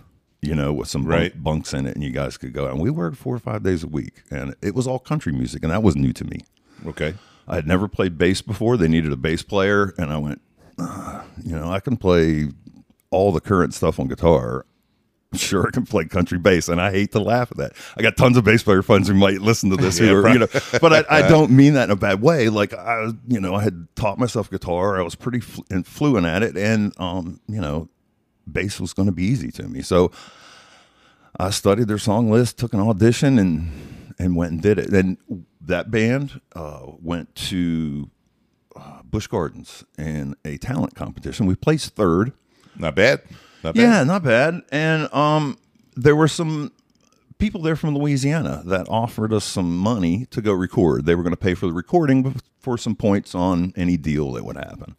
[0.43, 1.41] you know, with some bunk- Right.
[1.41, 2.73] bunks in it, and you guys could go out.
[2.73, 5.63] And we worked four or five days a week, and it was all country music,
[5.63, 6.41] and that was new to me.
[6.87, 7.15] Okay.
[7.47, 8.77] I had never played bass before.
[8.77, 10.41] They needed a bass player, and I went,
[10.79, 12.49] "Uh, you know, I can play
[13.11, 14.67] all the current stuff on guitar.
[15.37, 17.73] Sure, I can play country bass, and I hate to laugh at that.
[17.97, 20.39] I got tons of bass player friends who might listen to this, who are, you
[20.39, 20.47] know,
[20.81, 22.49] but I, I don't mean that in a bad way.
[22.49, 24.97] Like I, you know, I had taught myself guitar.
[24.97, 27.89] I was pretty fl- and fluent at it, and um, you know,
[28.49, 29.83] bass was going to be easy to me.
[29.83, 30.13] So
[31.37, 34.91] I studied their song list, took an audition, and and went and did it.
[34.91, 35.19] And
[35.67, 38.11] that band uh, went to
[38.77, 41.47] uh, Busch Gardens in a talent competition.
[41.47, 42.33] We placed third.
[42.77, 43.23] Not bad.
[43.63, 43.81] Not bad.
[43.81, 44.63] Yeah, not bad.
[44.71, 45.59] And um,
[45.97, 46.73] there were some
[47.39, 51.07] people there from Louisiana that offered us some money to go record.
[51.07, 54.45] They were going to pay for the recording for some points on any deal that
[54.45, 54.97] would happen.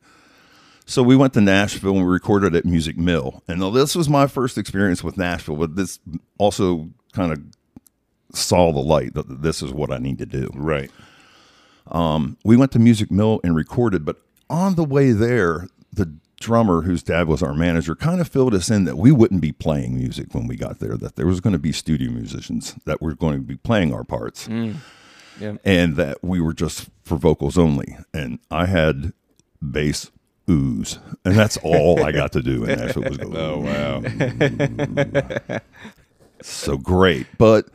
[0.85, 3.41] So we went to Nashville and we recorded at Music Mill.
[3.47, 5.99] And this was my first experience with Nashville, but this
[6.37, 7.39] also kind of
[8.35, 10.91] saw the light that this is what I need to do Right.
[11.87, 14.17] Um, we went to Music Mill and recorded, but
[14.49, 18.69] on the way there, the drummer whose dad was our manager kind of filled us
[18.69, 21.53] in that we wouldn't be playing music when we got there, that there was going
[21.53, 24.47] to be studio musicians that were going to be playing our parts.
[24.47, 25.57] Yeah.
[25.63, 27.97] And that we were just for vocals only.
[28.13, 29.13] And I had
[29.61, 30.09] bass
[30.49, 30.99] ooze.
[31.23, 32.65] And that's all I got to do.
[32.65, 35.59] And that's what was going Oh wow.
[36.41, 37.27] so great.
[37.37, 37.67] But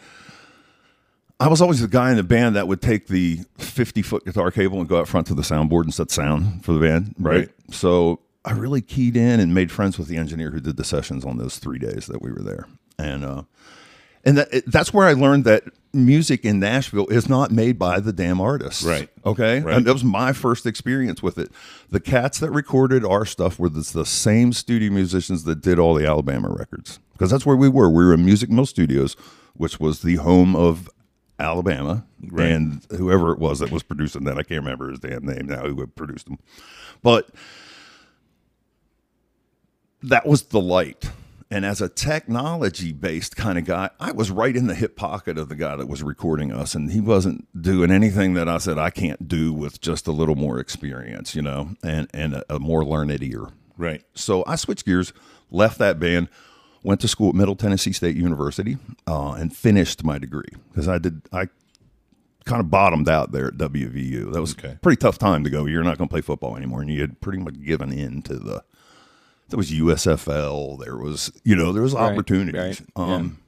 [1.40, 4.50] I was always the guy in the band that would take the 50 foot guitar
[4.50, 7.14] cable and go out front to the soundboard and set sound for the band.
[7.18, 7.37] Right.
[7.37, 7.48] Right.
[7.70, 11.24] So I really keyed in and made friends with the engineer who did the sessions
[11.24, 12.66] on those three days that we were there.
[12.98, 13.42] And, uh,
[14.22, 18.12] and that, that's where I learned that music in Nashville is not made by the
[18.12, 18.83] damn artists.
[18.83, 19.09] Right.
[19.24, 19.61] Okay.
[19.61, 19.76] Right.
[19.76, 21.50] And that was my first experience with it.
[21.88, 25.94] The cats that recorded our stuff were the, the same studio musicians that did all
[25.94, 27.00] the Alabama records.
[27.14, 27.88] Because that's where we were.
[27.88, 29.16] We were in Music Mill Studios,
[29.55, 30.90] which was the home of
[31.40, 32.05] Alabama.
[32.22, 32.50] Right.
[32.50, 35.62] And whoever it was that was producing that, I can't remember his damn name now,
[35.62, 36.38] who produced them.
[37.03, 37.29] But
[40.03, 41.11] that was the light.
[41.53, 45.37] And as a technology based kind of guy, I was right in the hip pocket
[45.37, 46.76] of the guy that was recording us.
[46.76, 50.37] And he wasn't doing anything that I said I can't do with just a little
[50.37, 53.48] more experience, you know, and, and a, a more learned ear.
[53.76, 54.05] Right.
[54.14, 55.12] So I switched gears,
[55.50, 56.29] left that band,
[56.83, 60.99] went to school at Middle Tennessee State University, uh, and finished my degree because I
[60.99, 61.49] did I
[62.47, 64.33] kind of bottomed out there at WVU.
[64.33, 64.73] That was Okay.
[64.73, 65.66] a pretty tough time to go.
[65.66, 68.35] You're not going to play football anymore, and you had pretty much given in to
[68.37, 68.64] the.
[69.51, 70.79] There was USFL.
[70.83, 72.81] There was you know there was Right, opportunities.
[72.81, 73.38] right, Um,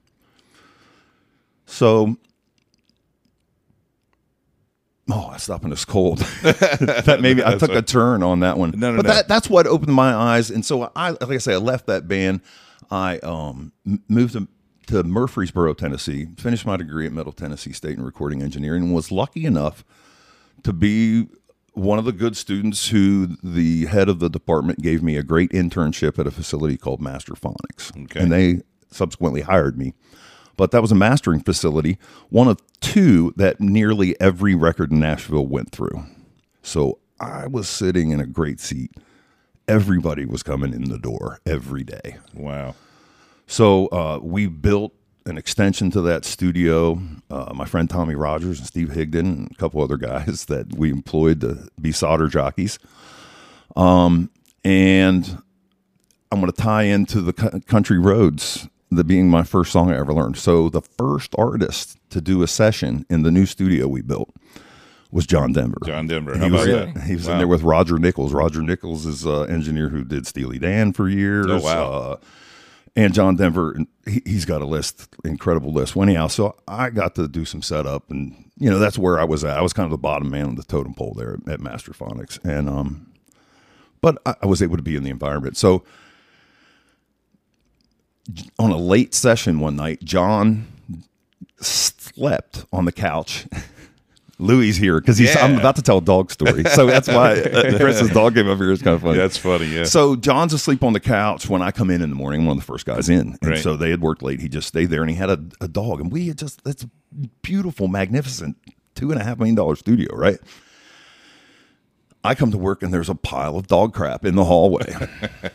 [1.67, 2.17] So.
[5.11, 6.19] Oh, I stopped and it's cold.
[6.43, 8.71] that maybe I took a turn on that one.
[8.77, 9.15] No, no, but no.
[9.15, 10.49] that that's what opened my eyes.
[10.51, 12.41] And so I, like I say, I left that band.
[12.91, 13.73] I um,
[14.09, 14.49] moved to,
[14.89, 16.29] to Murfreesboro, Tennessee.
[16.37, 18.85] Finished my degree at Middle Tennessee State in recording engineering.
[18.85, 19.85] and Was lucky enough
[20.63, 21.29] to be
[21.75, 25.51] one of the good students who the head of the department gave me a great
[25.53, 27.97] internship at a facility called Masterfonics.
[28.05, 28.21] Okay.
[28.21, 29.95] And they subsequently hired me.
[30.57, 35.47] But that was a mastering facility, one of two that nearly every record in Nashville
[35.47, 36.05] went through.
[36.63, 38.91] So I was sitting in a great seat.
[39.73, 42.19] Everybody was coming in the door every day.
[42.35, 42.75] Wow.
[43.47, 44.93] So uh, we built
[45.25, 47.01] an extension to that studio.
[47.31, 50.91] Uh, my friend Tommy Rogers and Steve Higdon and a couple other guys that we
[50.91, 52.79] employed to be solder jockeys.
[53.75, 54.29] Um,
[54.63, 55.39] and
[56.31, 59.97] I'm going to tie into the cou- country roads, the being my first song I
[59.97, 60.37] ever learned.
[60.37, 64.29] So the first artist to do a session in the new studio we built
[65.13, 65.79] was John Denver.
[65.85, 66.37] John Denver.
[66.37, 67.03] How he was, about that?
[67.05, 67.33] he was Wow.
[67.33, 68.33] in there with Roger Nichols.
[68.33, 71.47] Roger Nichols is an engineer who did Steely Dan for years.
[71.49, 71.93] Oh, wow.
[71.93, 72.17] Uh,
[72.97, 75.95] and John Denver, he, he's got a list, incredible list.
[75.95, 79.25] Well, anyhow, so I got to do some setup, and you know that's where I
[79.25, 79.57] was at.
[79.57, 82.39] I was kind of the bottom man on the totem pole there at, at Masterfonics,
[82.45, 83.11] and um,
[84.03, 85.57] but I, I was able to be in the environment.
[85.57, 85.85] So
[88.59, 90.67] on a late session one night, John
[91.61, 93.47] slept on the couch.
[94.39, 95.37] Louis here because he's.
[95.37, 98.59] I'm about to tell a dog story, so that's why uh, Chris's dog came up
[98.59, 98.73] here.
[98.73, 99.17] It's kind of funny.
[99.19, 99.67] That's funny.
[99.67, 99.85] Yeah.
[99.85, 102.45] So John's asleep on the couch when I come in in the morning.
[102.47, 103.59] One of the first guys in, and Right.
[103.63, 104.41] so they had worked late.
[104.41, 106.87] He just stayed there, and he had a, a dog, and we had just that's
[107.43, 108.57] beautiful, magnificent
[108.95, 110.39] two and a half million dollar studio, right?
[112.25, 114.95] I come to work, and there's a pile of dog crap in the hallway.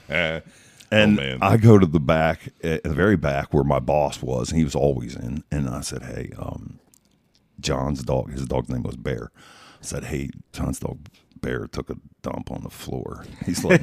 [0.90, 1.40] And Oh, man.
[1.42, 4.64] I go to the back, at the very back where my boss was, and he
[4.64, 5.44] was always in.
[5.52, 6.80] And I said, "Hey, um,
[7.60, 8.32] John's dog.
[8.32, 9.32] His dog's name was Bear."
[9.82, 11.00] Said, "Hey, John's dog,
[11.42, 13.26] Bear took a dump on the floor.
[13.46, 13.82] He's like,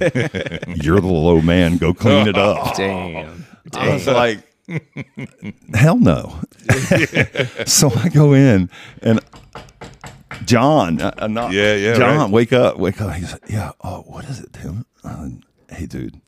[0.83, 1.77] "You're the low man.
[1.77, 3.47] Go clean it up." Damn.
[3.73, 4.41] I was like,
[5.75, 6.41] hell no.
[7.67, 8.71] so I go in
[9.03, 9.21] and
[10.45, 12.31] John, uh, uh, not Yeah, yeah, John, right.
[12.31, 13.15] wake up, wake up.
[13.15, 13.73] He's like, yeah.
[13.83, 14.85] Oh, what is it, Tim?
[15.03, 15.29] Uh,
[15.71, 16.21] hey, dude.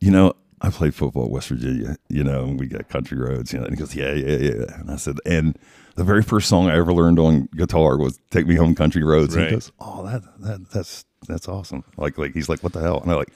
[0.00, 1.96] You know, I played football at West Virginia.
[2.08, 3.52] You know, and we got country roads.
[3.52, 4.80] You know, and he goes, yeah, yeah, yeah.
[4.80, 5.58] And I said, and
[5.94, 9.36] the very first song I ever learned on guitar was "Take Me Home, Country Roads."
[9.36, 9.46] Right.
[9.46, 11.84] he goes, oh, that that that's that's awesome.
[11.96, 13.00] Like like he's like, what the hell?
[13.00, 13.32] And I like.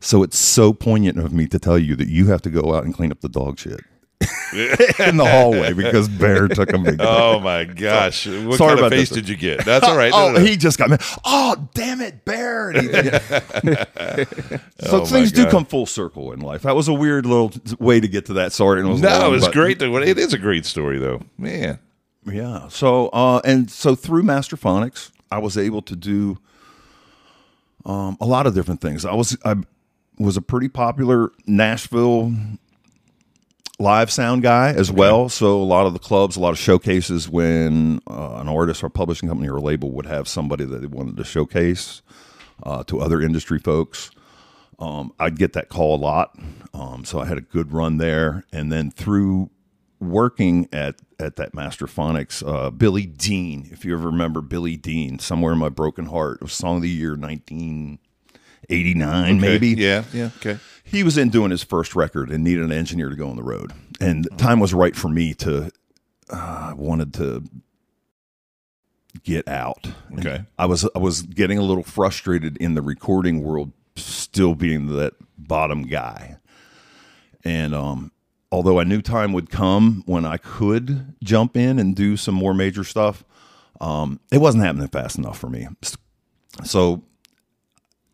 [0.00, 2.84] So it's so poignant of me to tell you that you have to go out
[2.84, 3.80] and clean up the dog shit
[4.52, 7.00] in the hallway because Bear took a big.
[7.00, 8.26] Oh my gosh!
[8.26, 9.16] What Sorry kind of face this.
[9.16, 9.64] did you get?
[9.64, 10.12] That's all right.
[10.14, 10.44] Oh, no, no.
[10.44, 10.96] he just got me.
[11.24, 12.72] Oh, damn it, Bear!
[12.72, 12.88] He-
[14.80, 16.62] so Oh, things do come full circle in life.
[16.62, 18.52] That was a weird little way to get to that.
[18.52, 19.78] Sorry, it was no, long, it was but- great.
[19.78, 19.96] Though.
[19.96, 21.22] It is a great story, though.
[21.38, 21.78] Man,
[22.26, 22.68] Yeah.
[22.68, 26.38] So uh and so through Masterfonics, I was able to do
[27.86, 29.04] um a lot of different things.
[29.06, 29.54] I was I
[30.18, 32.34] was a pretty popular Nashville
[33.80, 35.28] live sound guy as well.
[35.28, 38.90] So a lot of the clubs, a lot of showcases when uh, an artist or
[38.90, 42.02] publishing company or label would have somebody that they wanted to showcase
[42.62, 44.10] uh, to other industry folks.
[44.78, 46.38] Um, I'd get that call a lot.
[46.74, 48.44] Um, so I had a good run there.
[48.52, 49.48] And then through
[49.98, 55.52] working at, at that Masterfonics, uh, Billy Dean, if you ever remember Billy Dean, Somewhere
[55.52, 60.30] in My Broken Heart, it was Song of the Year 1989, maybe Yeah, yeah.
[60.38, 60.58] Okay.
[60.90, 63.42] He was in doing his first record and needed an engineer to go on the
[63.42, 63.72] road.
[64.00, 65.70] And time was right for me to
[66.30, 67.44] uh, wanted to
[69.24, 69.88] get out.
[70.08, 70.44] And Okay.
[70.58, 75.14] i was i was getting a little frustrated in the recording world still being that
[75.36, 76.36] bottom guy.
[77.44, 78.12] And um
[78.52, 82.54] although i knew time would come when i could jump in and do some more
[82.54, 83.24] major stuff
[83.80, 85.66] um it wasn't happening fast enough for me.
[86.64, 87.02] So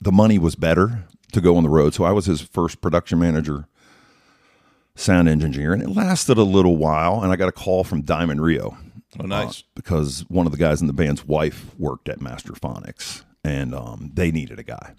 [0.01, 1.05] the money was better
[1.37, 1.94] to go on the road.
[1.94, 3.66] So I was his first production manager,
[4.94, 7.22] sound engineer, and it lasted a little while.
[7.22, 8.77] And I got a call from Diamond Rio
[9.20, 9.62] Oh, nice.
[9.75, 14.31] because one of the guys in the band's wife worked at Masterfonics, and um, they
[14.31, 14.94] needed a guy.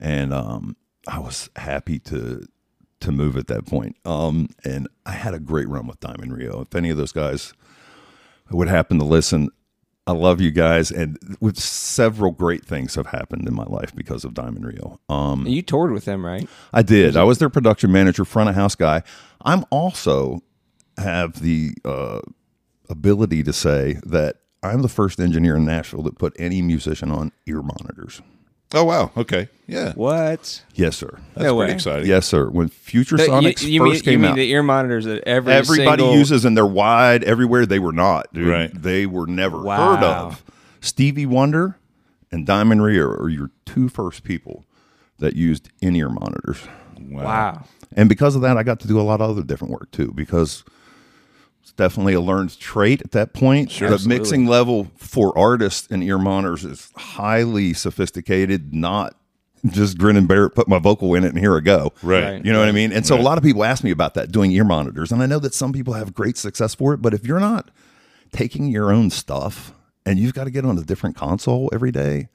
[0.00, 2.46] And um, I was happy to
[3.00, 3.96] to move at that point.
[4.04, 6.60] Um, and I had a great run with Diamond Rio.
[6.62, 7.52] If any of those guys
[8.50, 9.50] would happen to listen,
[10.08, 14.24] I love you guys, and with several great things have happened in my life because
[14.24, 14.98] of Diamond Rio.
[15.10, 16.48] Um, You toured with them, right?
[16.72, 17.14] I did.
[17.14, 19.02] I was their production manager, front of house guy.
[19.42, 20.40] I'm also
[20.96, 22.20] have the uh,
[22.88, 27.30] ability to say that I'm the first engineer in Nashville that put any musician on
[27.46, 28.22] ear monitors.
[28.74, 29.10] Oh wow.
[29.16, 29.48] Okay.
[29.66, 29.92] Yeah.
[29.94, 30.62] What?
[30.74, 31.18] Yes, sir.
[31.34, 31.74] That's No pretty way.
[31.74, 32.06] exciting.
[32.08, 32.48] Yes, sir.
[32.50, 35.04] When Future That- Sonics you, you first mean, you came mean out, the ear monitors
[35.06, 37.66] that every everybody single- uses and they're wide everywhere.
[37.66, 38.48] They were not, dude.
[38.48, 38.70] Right.
[38.74, 39.94] They were never Wow.
[39.96, 40.44] heard of.
[40.80, 41.76] Stevie Wonder
[42.30, 44.64] and Diamond Rio are your two first people
[45.18, 46.58] that used in-ear monitors.
[47.00, 47.64] Wow.
[47.96, 50.12] And because of that, I got to do a lot of other different work too,
[50.14, 50.62] because
[51.68, 53.70] it's definitely a learned trait at that point.
[53.70, 54.18] Sure, the absolutely.
[54.20, 59.14] mixing level for artists and ear monitors is highly sophisticated, not
[59.66, 61.92] just grin and bear it, put my vocal in it, and here I go.
[62.02, 62.22] Right.
[62.22, 62.44] Right.
[62.44, 62.90] You know what I mean?
[62.92, 63.20] And so Right.
[63.20, 65.12] a lot of people ask me about that doing ear monitors.
[65.12, 67.70] And I know that some people have great success for it, but if you're not
[68.32, 69.72] taking your own stuff
[70.06, 72.28] and you've got to get on a different console every day,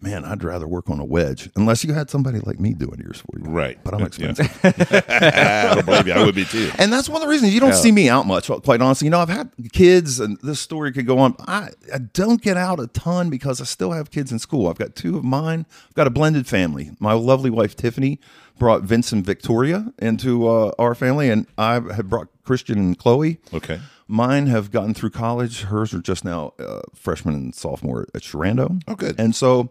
[0.00, 3.20] man, I'd rather work on a wedge unless you had somebody like me doing ears
[3.20, 3.44] for you.
[3.50, 3.78] Right.
[3.82, 4.06] But I'm Yeah.
[4.06, 4.60] expensive.
[5.08, 6.12] I don't believe you.
[6.12, 6.70] I would be too.
[6.78, 9.06] And that's one of the reasons you don't see me out much, quite honestly.
[9.06, 11.34] You know, I've had kids, and this story could go on.
[11.40, 14.68] I, I don't get out a ton because I still have kids in school.
[14.68, 15.66] I've got two of mine.
[15.88, 16.90] I've got a blended family.
[17.00, 18.20] My lovely wife, Tiffany,
[18.58, 23.38] brought Vincent Victoria into uh, our family, and I have brought Christian and Chloe.
[23.52, 23.80] Okay.
[24.08, 25.62] Mine have gotten through college.
[25.62, 28.80] Hers are just now uh, freshman and sophomore at Sherando.
[28.86, 29.18] Oh, good.
[29.18, 29.68] And so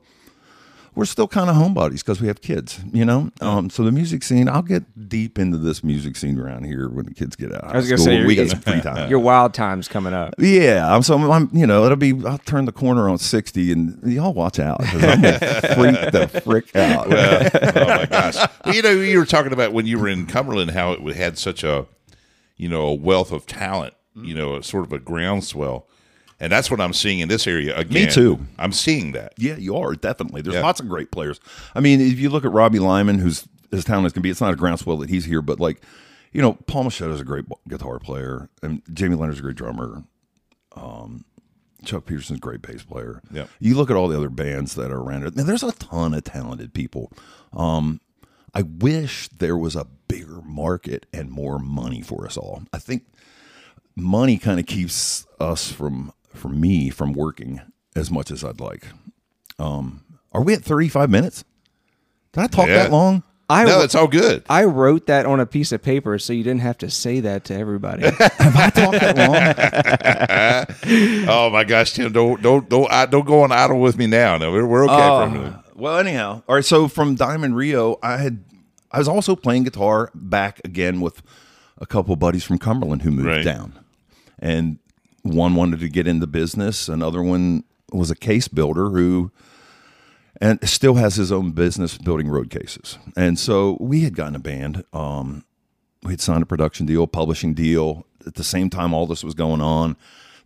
[0.93, 3.29] we're still kind of homebodies because we have kids, you know.
[3.41, 7.05] Um, so the music scene, I'll get deep into this music scene around here when
[7.05, 7.63] the kids get out.
[7.65, 9.09] I was going gonna say, we got some free time.
[9.09, 10.35] Your wild time's coming up.
[10.37, 14.03] yeah, I'm so I'm, you know it'll be I'll turn the corner on 60 and
[14.03, 15.39] y'all watch out 'cause I'm gonna
[15.75, 17.07] freak the frick out.
[17.07, 18.35] oh my gosh!
[18.65, 21.37] Well, you know, you were talking about when you were in Cumberland how it had
[21.37, 21.87] such a,
[22.57, 23.93] you know, a wealth of talent.
[24.17, 25.89] You know, sort of a groundswell,
[26.39, 28.05] and that's what I'm seeing in this area again.
[28.05, 28.39] Me too.
[28.57, 29.33] I'm seeing that.
[29.37, 30.41] Yeah, you are definitely.
[30.41, 30.61] There's Yeah.
[30.61, 31.41] lots of great players.
[31.75, 34.39] I mean, if you look at Robbie Lyman, who's as talented as can be, it's
[34.39, 35.81] not a groundswell that he's here, but like,
[36.31, 40.03] you know, Paul Machetta's a great guitar player, and Jamie Leonard's a great drummer.
[40.77, 41.25] Um,
[41.83, 43.21] Chuck Peterson's a great bass player.
[43.31, 43.49] Yep.
[43.59, 45.35] You look at all the other bands that are around it.
[45.35, 47.11] There's a ton of talented people.
[47.51, 47.99] Um,
[48.55, 52.63] I wish there was a bigger market and more money for us all.
[52.73, 53.03] I think
[53.95, 57.59] money kind of keeps us from, from me, from working
[57.95, 58.87] as much as I'd like.
[59.59, 61.43] Are we at 35 minutes?
[62.33, 62.75] Did I talk Yeah.
[62.83, 63.23] that long?
[63.47, 64.41] I no, it's all good.
[64.49, 67.43] I wrote that on a piece of paper so you didn't have to say that
[67.45, 68.01] to everybody.
[68.09, 71.27] Have I talked that long?
[71.29, 74.37] Oh my gosh, Tim, don't don't don't I, don't go on idle with me now.
[74.39, 75.53] No, we're, we're okay for a minute.
[75.53, 76.65] Uh, well, anyhow, all right.
[76.65, 78.43] So from Diamond Rio, I had
[78.91, 81.21] I was also playing guitar back again with
[81.77, 83.43] a couple buddies from Cumberland who moved Right.
[83.45, 83.77] down,
[84.39, 84.79] and
[85.23, 86.87] one wanted to get into business.
[86.87, 89.31] Another one was a case builder who
[90.41, 92.97] and still has his own business building road cases.
[93.15, 94.83] And so we had gotten a band.
[94.91, 95.45] Um,
[96.03, 98.05] we had signed a production deal, publishing deal.
[98.27, 99.95] At the same time, all this was going on.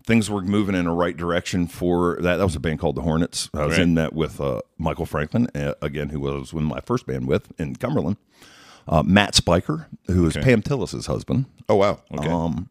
[0.05, 2.37] Things were moving in the right direction for that.
[2.37, 3.49] That was a band called the Hornets.
[3.53, 3.81] I was Right.
[3.83, 7.51] in that with uh, Michael Franklin, uh, again, who was in my first band with
[7.59, 8.17] in Cumberland.
[8.87, 11.99] Uh, Matt Spicher, who is Pam Tillis's husband Oh wow.
[12.11, 12.27] Okay.
[12.27, 12.69] um,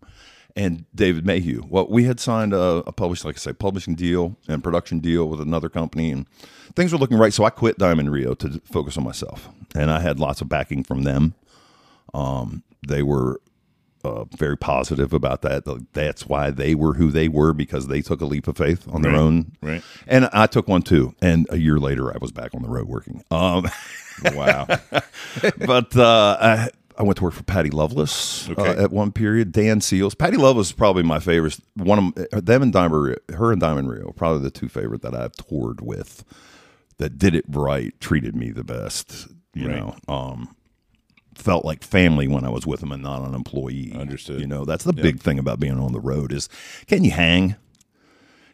[0.56, 1.62] and David Mayhew.
[1.68, 5.28] Well, we had signed a, a publish, like I say, publishing deal and production deal
[5.28, 6.26] with another company, and
[6.74, 7.32] things were looking right.
[7.32, 10.82] So I quit Diamond Rio to focus on myself, and I had lots of backing
[10.82, 11.34] from them.
[12.12, 13.40] Um, they were
[14.04, 15.64] uh, very positive about that.
[15.92, 19.02] That's why they were who they were because they took a leap of faith on
[19.02, 19.18] their Right.
[19.20, 19.82] own, Right.
[20.06, 21.14] And I took one too.
[21.20, 23.22] And a year later, I was back on the road working.
[23.30, 23.66] Um,
[24.34, 24.66] wow.
[25.66, 28.62] but uh, I, I went to work for Patty Loveless Okay.
[28.62, 29.52] uh, at one period.
[29.52, 30.14] Dan Seals.
[30.14, 31.58] Patty Loveless is probably my favorite.
[31.74, 35.32] One of them and Diamond, her and Diamond Rio, probably the two favorite that I've
[35.36, 36.24] toured with.
[36.98, 39.28] That did it right, treated me the best.
[39.54, 39.76] You Right.
[39.76, 40.54] know, um,
[41.38, 43.92] felt like family when I was with them and not an employee.
[43.98, 44.40] Understood.
[44.40, 46.48] You know, that's the big thing about being on the road is
[46.86, 47.56] can you hang?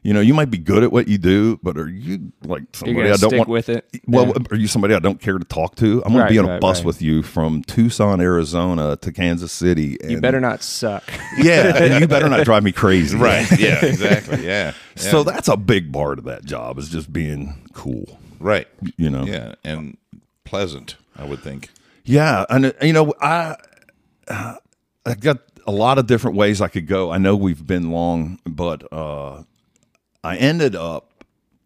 [0.03, 3.07] You know, you might be good at what you do, but are you like somebody
[3.09, 3.89] I don't stick want with it.
[4.07, 4.33] well, Yeah.
[4.51, 6.03] are you somebody I don't care to talk to?
[6.05, 6.85] I'm going Right, to be on a bus right.
[6.85, 9.97] with you from Tucson, Arizona to Kansas City.
[10.07, 11.05] you better not suck.
[11.39, 13.17] Yeah, and you better not drive me crazy.
[13.17, 13.47] right.
[13.59, 13.83] Yeah.
[13.83, 14.45] Exactly.
[14.45, 14.75] Yeah.
[14.97, 18.21] So that's a big part of that job is just being cool.
[18.41, 18.69] right.
[18.99, 19.25] You know.
[19.25, 19.97] Yeah, and
[20.45, 20.97] pleasant.
[21.17, 21.71] I would think.
[22.05, 23.57] Yeah, and uh, you know, I
[24.29, 24.57] uh,
[25.07, 27.11] I got a lot of different ways I could go.
[27.11, 29.45] I know we've been long, but uh,
[30.23, 31.25] I ended up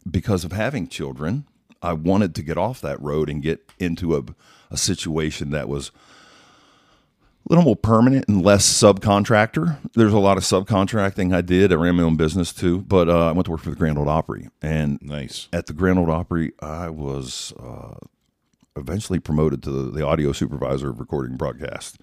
[0.08, 1.44] because of having children.
[1.82, 4.22] I wanted to get off that road and get into a
[4.70, 9.78] a situation that was a little more permanent and less subcontractor.
[9.94, 11.72] There's a lot of subcontracting I did.
[11.72, 13.96] I ran my own business too, but uh, I went to work for the Grand
[13.98, 15.48] Ole Opry, and Nice.
[15.52, 17.94] at the Grand Ole Opry, I was uh,
[18.78, 21.98] eventually promoted to the, the audio supervisor of recording broadcast.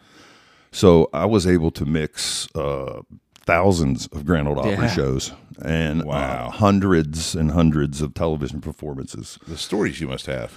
[0.71, 3.01] So I was able to mix uh,
[3.45, 4.87] thousands of Grand Ole Opry Yeah.
[4.87, 5.31] shows
[5.63, 6.49] and uh, Wow.
[6.49, 9.39] hundreds and hundreds of television performances.
[9.47, 10.51] The stories you must have.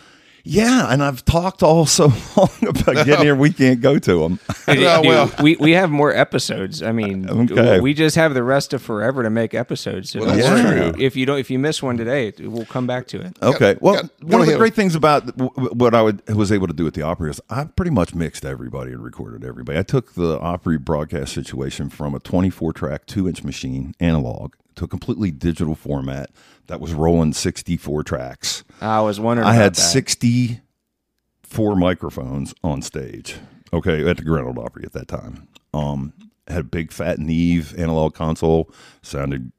[0.51, 4.41] Yeah, and I've talked all so long about getting here, we can't go to them.
[4.67, 5.31] Dude, well.
[5.43, 6.83] we we have more episodes.
[6.83, 7.81] I mean, Okay.
[7.81, 10.11] we just have the rest of forever to make episodes.
[10.11, 11.05] So Well, that's don't true.
[11.05, 13.37] If you don't, if you miss one today, we'll come back to it.
[13.43, 13.77] Okay.
[13.83, 16.51] Well, got- go one of the great things about w- w- what I would, was
[16.51, 19.79] able to do at the Opry is I pretty much mixed everybody and recorded everybody.
[19.79, 24.85] I took the Opry broadcast situation from a 24 track, two inch machine, analog, to
[24.85, 26.31] a completely digital format
[26.69, 28.65] that was rolling 64 tracks.
[28.81, 29.47] I was wondering.
[29.49, 29.81] I had that.
[29.81, 33.37] 64 microphones on stage.
[33.73, 35.49] Okay, at the Grand Ole Opry at that time.
[35.75, 36.13] Um,
[36.47, 38.71] had a big fat Neve analog console,
[39.03, 39.53] sounded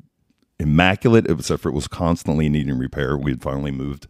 [0.60, 3.16] immaculate, except for it was constantly needing repair.
[3.18, 4.08] We had finally moved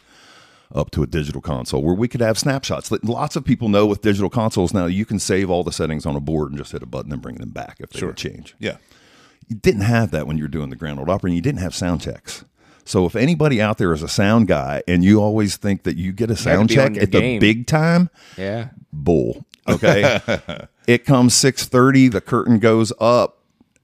[0.73, 2.91] up to a digital console where we could have snapshots.
[3.03, 6.15] Lots of people know with digital consoles now you can save all the settings on
[6.15, 8.13] a board and just hit a button and bring them back if they Sure.
[8.13, 8.77] change Yeah.
[9.47, 11.61] you didn't have that when you were doing the Grand Ole Opry, and you didn't
[11.61, 12.45] have sound checks.
[12.89, 16.11] So if anybody out there is a sound guy and you always think that you
[16.11, 18.69] get a sound check at the big time, Yeah.
[18.91, 19.45] bull.
[19.69, 20.19] Okay,
[20.87, 22.07] it comes six thirty.
[22.07, 23.37] The curtain goes up.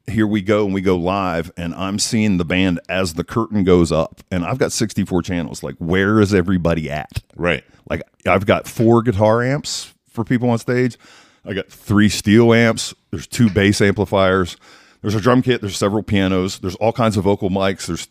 [0.08, 3.64] Here we go, and we go live, and I'm seeing the band as the curtain
[3.64, 5.62] goes up, and I've got 64 channels.
[5.62, 7.22] Like, where is everybody at?
[7.36, 7.64] Right.
[7.88, 10.98] Like I've got four guitar amps for people on stage.
[11.46, 12.96] I got three steel amps.
[13.12, 14.58] There's two bass amplifiers.
[15.04, 15.62] There's a drum kit.
[15.62, 16.58] There's several pianos.
[16.58, 17.86] There's all kinds of vocal mics.
[17.86, 18.08] There's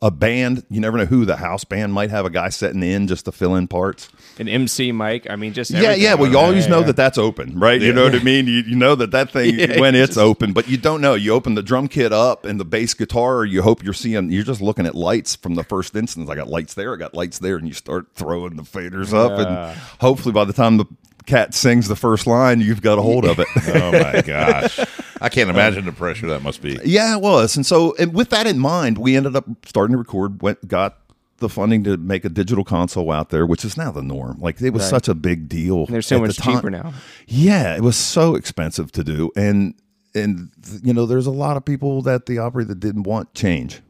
[0.00, 0.64] a band.
[0.70, 3.32] You never know who the house band might have a guy setting in just to
[3.32, 4.08] fill in parts.
[4.38, 5.28] An MC mic.
[5.28, 6.14] I mean, just Yeah, yeah.
[6.14, 6.86] Well, you always Yeah, know yeah.
[6.86, 7.80] that that's open, right?
[7.80, 8.46] You know what I mean?
[8.46, 11.14] You, you know that that thing Yeah, when you it's open, but you don't know.
[11.14, 13.44] You open the drum kit up and the bass guitar.
[13.44, 14.30] You hope you're seeing.
[14.30, 16.30] You're just looking at lights from the first instance.
[16.30, 16.94] I got lights there.
[16.94, 20.52] I got lights there, and you start throwing the faders up, and hopefully by the
[20.52, 20.84] time the
[21.28, 23.46] cat sings the first line, you've got a hold of it.
[23.68, 24.80] Oh my gosh.
[25.20, 26.78] I can't imagine the pressure that must be.
[26.84, 27.54] Yeah, it was.
[27.56, 30.42] And so, and with that in mind, we ended up starting to record.
[30.42, 30.96] Went got
[31.38, 34.38] the funding to make a digital console out there, which is now the norm.
[34.40, 34.90] Like it was Right.
[34.90, 35.86] such a big deal.
[35.86, 36.56] They're so at the much time.
[36.56, 36.92] cheaper now.
[37.26, 39.74] Yeah, it was so expensive to do, and
[40.14, 40.50] and
[40.82, 43.80] you know, there's a lot of people that the Opry that didn't want change,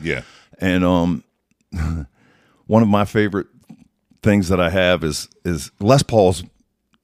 [0.00, 0.22] Yeah.
[0.58, 1.24] and um.
[2.66, 3.46] one of my favorite
[4.22, 6.42] things that I have is is Les Paul's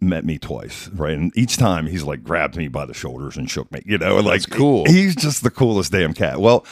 [0.01, 1.17] met me twice, right?
[1.17, 4.17] And each time he's like grabbed me by the shoulders and shook me, you know,
[4.17, 4.85] like That's cool.
[4.87, 6.41] He's just the coolest damn cat.
[6.41, 6.67] Well,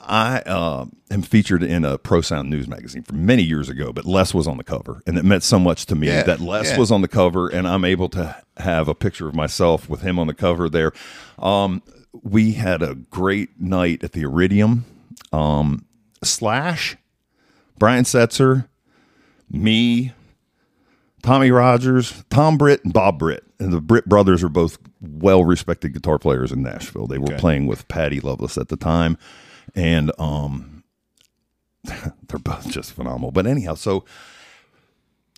[0.00, 4.04] I uh, am featured in a Pro Sound News magazine from many years ago, but
[4.06, 6.70] Les was on the cover, and it meant so much to me Yeah, that Les
[6.70, 6.78] yeah.
[6.78, 10.18] was on the cover, and I'm able to have a picture of myself with him
[10.18, 10.92] on the cover there.
[11.38, 11.82] Um,
[12.22, 14.84] we had a great night at the Iridium.
[15.32, 15.84] Um,
[16.24, 16.96] Slash,
[17.78, 18.68] Brian Setzer,
[19.50, 20.12] me,
[21.22, 23.44] Tommy Rogers, Tom Britt, and Bob Britt.
[23.58, 27.06] And the Britt brothers are both well respected guitar players in Nashville.
[27.06, 27.36] They were Okay.
[27.38, 29.18] playing with Patty Loveless at the time.
[29.74, 30.82] And um,
[31.84, 33.32] they're both just phenomenal.
[33.32, 34.04] But anyhow, so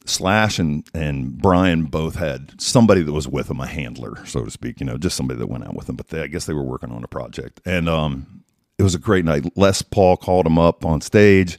[0.05, 4.51] Slash and, and Brian both had somebody that was with them, a handler, so to
[4.51, 5.95] speak, you know, just somebody that went out with them.
[5.97, 7.61] But they, I guess they were working on a project.
[7.65, 8.43] And um,
[8.79, 9.45] it was a great night.
[9.57, 11.59] Les Paul called him up on stage,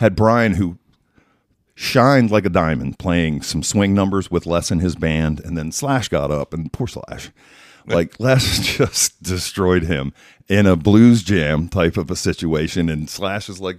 [0.00, 0.78] had Brian, who
[1.76, 5.40] shined like a diamond playing some swing numbers with Les and his band.
[5.40, 7.30] And then Slash got up, and poor Slash.
[7.86, 10.12] Like Les just destroyed him
[10.48, 12.88] in a blues jam type of a situation.
[12.88, 13.78] And Slash is like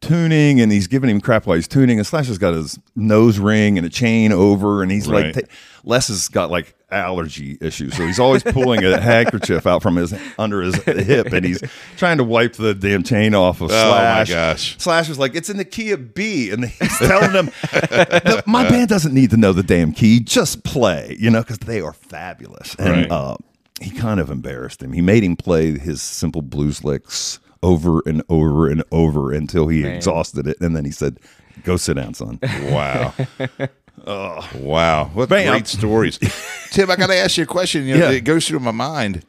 [0.00, 1.98] tuning and he's giving him crap while he's tuning.
[1.98, 4.82] And Slash has got his nose ring and a chain over.
[4.82, 5.34] And he's Right.
[5.34, 5.52] like, ta-
[5.84, 7.96] Les has got like allergy issues.
[7.96, 11.60] So he's always pulling a handkerchief out from his under his hip and he's
[11.96, 14.28] trying to wipe the damn chain off of Oh, my Slash.
[14.30, 14.76] gosh.
[14.78, 16.50] Slash is like, it's in the key of B.
[16.50, 20.20] And he's telling them, "The- my band doesn't need to know the damn key.
[20.20, 22.74] Just play, you know, because they are fabulous.
[22.78, 23.10] And Right.
[23.10, 23.36] uh,
[23.80, 24.92] he kind of embarrassed him.
[24.92, 29.84] He made him play his simple blues licks over and over and over until he
[29.84, 30.56] exhausted it.
[30.60, 31.18] And then he said,
[31.64, 32.38] go sit down, son.
[32.70, 33.12] Wow.
[34.06, 35.06] oh Wow.
[35.14, 35.50] What Bam.
[35.52, 36.18] great stories.
[36.70, 37.84] Tim, I got to ask you a question.
[37.84, 38.16] You know, Yeah.
[38.16, 39.24] It goes through my mind.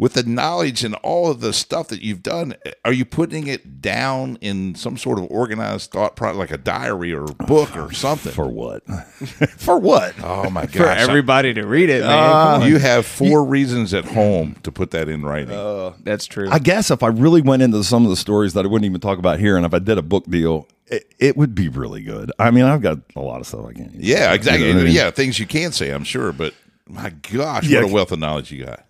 [0.00, 3.82] With the knowledge and all of the stuff that you've done, are you putting it
[3.82, 8.30] down in some sort of organized thought, pro- like a diary or book or something?
[8.30, 8.84] For what?
[9.58, 10.14] For what?
[10.22, 10.74] oh my gosh!
[10.76, 12.10] for everybody to read it, man.
[12.30, 15.50] Uh, Come you have four reasons at home to put that in writing.
[15.56, 16.48] Uh, that's true.
[16.48, 19.00] I guess if I really went into some of the stories that I wouldn't even
[19.00, 22.02] talk about here, and if I did a book deal, it, it would be really
[22.02, 22.30] good.
[22.38, 23.94] I mean, I've got a lot of stuff I can't.
[23.96, 24.68] yeah, say, exactly.
[24.68, 24.94] you know I mean?
[24.94, 26.54] Yeah, things you can say, I'm sure, but
[26.86, 27.80] my gosh, Yeah.
[27.82, 28.84] what a wealth of knowledge you got.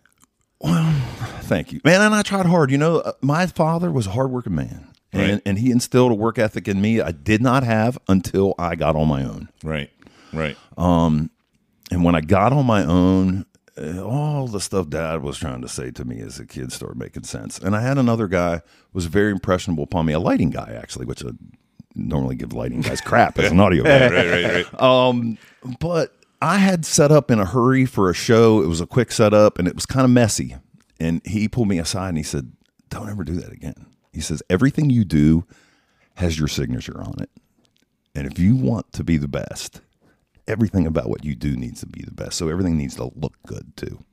[0.60, 0.92] Well,
[1.42, 2.00] thank you, man.
[2.00, 2.70] And I tried hard.
[2.70, 5.42] You know, uh, my father was a hardworking man, and Right.
[5.46, 8.96] and he instilled a work ethic in me I did not have until I got
[8.96, 9.48] on my own.
[9.62, 9.90] Right,
[10.32, 10.56] right.
[10.76, 11.30] Um,
[11.90, 13.46] and when I got on my own,
[13.80, 16.98] uh, all the stuff Dad was trying to say to me as a kid started
[16.98, 17.58] making sense.
[17.58, 18.60] And I had another guy
[18.92, 21.28] was very impressionable upon me, a lighting guy actually, which I
[21.94, 24.08] normally give lighting guys crap as an audio guy.
[24.10, 24.82] right, right, right.
[24.82, 25.38] Um,
[25.80, 28.62] but I had set up in a hurry for a show.
[28.62, 30.56] It was a quick setup and it was kind of messy.
[31.00, 32.52] And he pulled me aside and he said,
[32.90, 33.86] Don't ever do that again.
[34.12, 35.44] He says, Everything you do
[36.14, 37.30] has your signature on it.
[38.14, 39.80] And if you want to be the best,
[40.46, 42.36] everything about what you do needs to be the best.
[42.38, 44.04] So everything needs to look good too.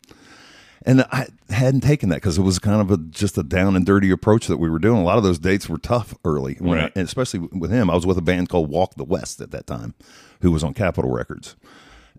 [0.87, 3.83] And I hadn't taken that because it was kind of a, just a down and
[3.85, 4.99] dirty approach that we were doing.
[4.99, 7.89] A lot of those dates were tough early, when I- and especially with him.
[7.89, 9.95] I was with a band called Walk the West at that time,
[10.41, 11.55] who was on Capitol Records,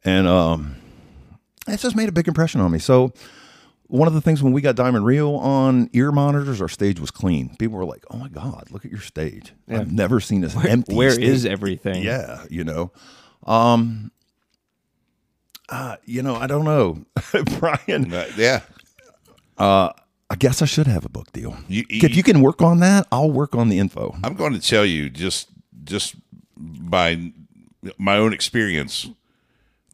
[0.07, 0.77] and um,
[1.69, 2.79] it just made a big impression on me.
[2.79, 3.13] So
[3.89, 7.11] one of the things when we got Diamond Rio on ear monitors, our stage was
[7.11, 7.55] clean.
[7.59, 9.53] People were like, "Oh my god, look at your stage!
[9.69, 10.95] I've never seen this empty.
[10.95, 12.03] Where stage." is everything?
[12.03, 12.91] Yeah, you know.
[13.45, 14.11] Um
[15.69, 17.05] uh, you know, I don't know.
[17.59, 18.61] Brian, Uh, yeah.
[19.59, 21.57] I guess I should have a book deal.
[21.69, 24.17] You- you- if you can work on that, I'll work on the info.
[24.25, 25.49] I'm going to tell you just
[25.85, 26.15] just
[26.57, 27.33] by
[27.99, 29.09] my own experience,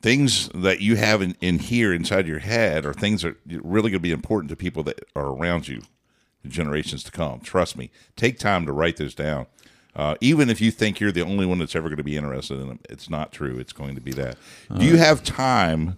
[0.02, 3.90] things that you have in, in here inside your head are things that are really
[3.90, 5.82] going to be important to people that are around you,
[6.46, 7.40] generations to come.
[7.40, 7.90] Trust me.
[8.16, 9.46] Take time to write those down.
[9.94, 12.58] Uh, even if you think you're the only one that's ever going to be interested
[12.60, 13.58] in them, it's not true.
[13.58, 14.36] It's going to be that.
[14.76, 15.96] Do you have time?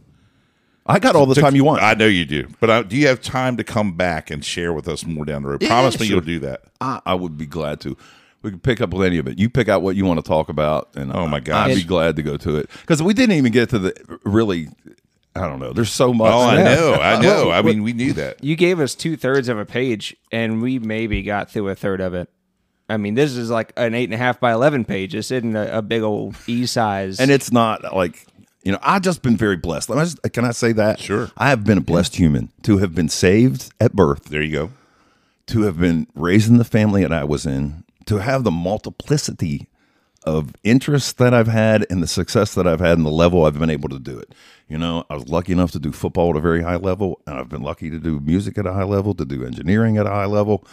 [0.86, 1.82] I got all the to- time you want.
[1.82, 4.72] I know you do, but uh, do you have time to come back and share
[4.72, 5.60] with us more down the road?
[5.60, 6.16] Promise me sure.
[6.16, 6.64] you'll do that.
[6.80, 7.96] I, I would be glad to.
[8.44, 9.38] We can pick up with any of it.
[9.38, 11.70] You pick out what you want to talk about, and Oh, my god.
[11.70, 14.68] I'd be glad to go to it because we didn't even get to the really.
[15.34, 15.72] I don't know.
[15.72, 16.30] There's so much.
[16.32, 17.50] Oh, I know, I know.
[17.50, 18.44] I mean, we knew that.
[18.44, 22.00] You gave us two thirds of a page, and we maybe got through a third
[22.00, 22.28] of it.
[22.88, 25.12] I mean, this is like an eight and a half by eleven page.
[25.12, 27.18] This isn't a, a big old e size.
[27.18, 28.26] and it's not like
[28.62, 31.30] you know i've just been very blessed Let me just- can i say that Sure.
[31.36, 34.70] i have been a blessed human to have been saved at birth There you go.
[35.48, 39.68] to have been raised in the family that i was in to have the multiplicity
[40.24, 43.58] of interests that i've had and the success that i've had and the level i've
[43.58, 44.34] been able to do it
[44.68, 47.38] you know i was lucky enough to do football at a very high level and
[47.38, 50.10] i've been lucky to do music at a high level to do engineering at a
[50.10, 50.66] high level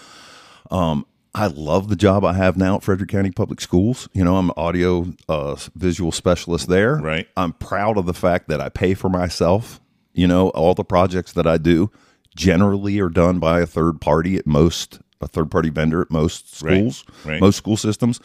[0.69, 4.09] um, I love the job I have now at Frederick County Public Schools.
[4.13, 6.95] You know, I'm an audio uh, visual specialist there.
[6.95, 7.27] Right.
[7.37, 9.79] I'm proud of the fact that I pay for myself.
[10.13, 11.89] You know, all the projects that I do
[12.35, 16.55] generally are done by a third party at most, a third party vendor at most
[16.55, 17.39] schools, right.
[17.41, 18.19] most school systems.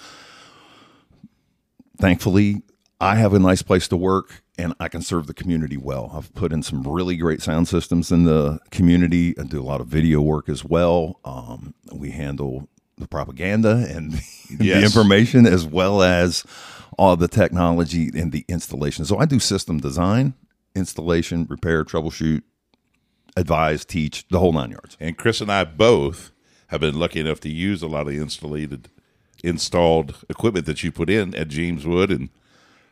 [1.99, 2.62] Thankfully,
[3.01, 6.11] I have a nice place to work and I can serve the community well.
[6.14, 9.80] I've put in some really great sound systems in the community and do a lot
[9.80, 11.20] of video work as well.
[11.24, 12.68] Um, we handle
[12.99, 14.12] the propaganda and
[14.51, 14.82] the Yes.
[14.84, 16.44] information as well as
[16.99, 19.05] all the technology and the installation.
[19.05, 20.32] So I do system design,
[20.74, 22.42] installation, repair, troubleshoot,
[23.36, 24.97] advise, teach, the whole nine yards.
[24.99, 26.32] And Chris and I both
[26.68, 28.88] have been lucky enough to use a lot of the installed
[29.44, 32.28] installed equipment that you put in at James Wood and,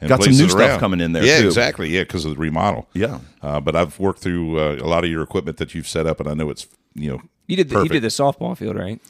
[0.01, 1.47] and Got some new stuff coming in there, Yeah, too.
[1.47, 1.89] exactly.
[1.89, 2.89] Yeah, because of the remodel.
[2.93, 3.21] Yeah.
[3.43, 6.21] Uh, but I've worked through uh, a lot of your equipment that you've set up,
[6.21, 9.01] and I know it's you know You did the, you did the softball field, right?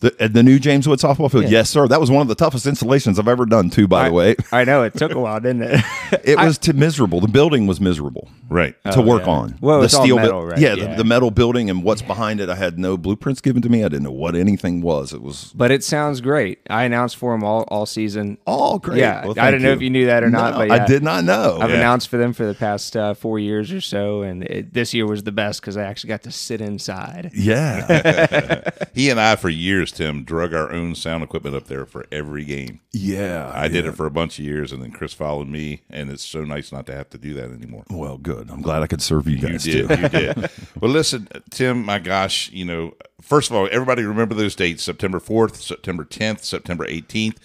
[0.00, 1.50] The, the new James Wood softball field, Yeah.
[1.50, 1.86] yes, sir.
[1.86, 3.86] That was one of the toughest installations I've ever done, too.
[3.86, 5.84] By the way, I know it took a while, didn't it?
[6.24, 7.20] it was too miserable.
[7.20, 8.30] The building was miserable.
[8.48, 8.74] right.
[8.92, 9.32] to work yeah.
[9.32, 9.58] on.
[9.60, 10.58] Well, the steel, all bu- metal, right?
[10.58, 10.86] Yeah, Yeah.
[10.92, 12.48] The, the metal building and what's behind it.
[12.48, 13.84] I had no blueprints given to me.
[13.84, 15.12] I didn't know what anything was.
[15.12, 16.60] It was but it sounds great.
[16.70, 18.38] I announced for them all all season.
[18.46, 19.00] all great.
[19.00, 20.82] Yeah, Well, I thank didn't know if you knew that or not, No, but yeah.
[20.82, 21.58] I did not know.
[21.60, 21.76] I've Yeah.
[21.76, 25.06] announced for them for the past uh, four years or so, and it, this year
[25.06, 27.32] was the best because I actually got to sit inside.
[27.34, 32.06] yeah, He and I, for years, Tim, drug our own sound equipment up there for
[32.12, 32.80] every game.
[32.92, 33.50] yeah.
[33.54, 36.24] I did it for a bunch of years, and then Chris followed me, and it's
[36.24, 37.84] so nice not to have to do that anymore.
[37.90, 38.50] Well, good.
[38.50, 39.94] I'm glad I could serve you You guys did, too.
[40.00, 40.50] you did.
[40.80, 41.84] Well, listen, Tim.
[41.84, 46.42] My gosh, you know, first of all, everybody remember those dates: September fourth, September tenth,
[46.44, 47.38] September eighteenth.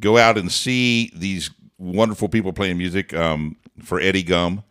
[0.00, 4.62] Go out and see these wonderful people playing music um, for Eddie Gum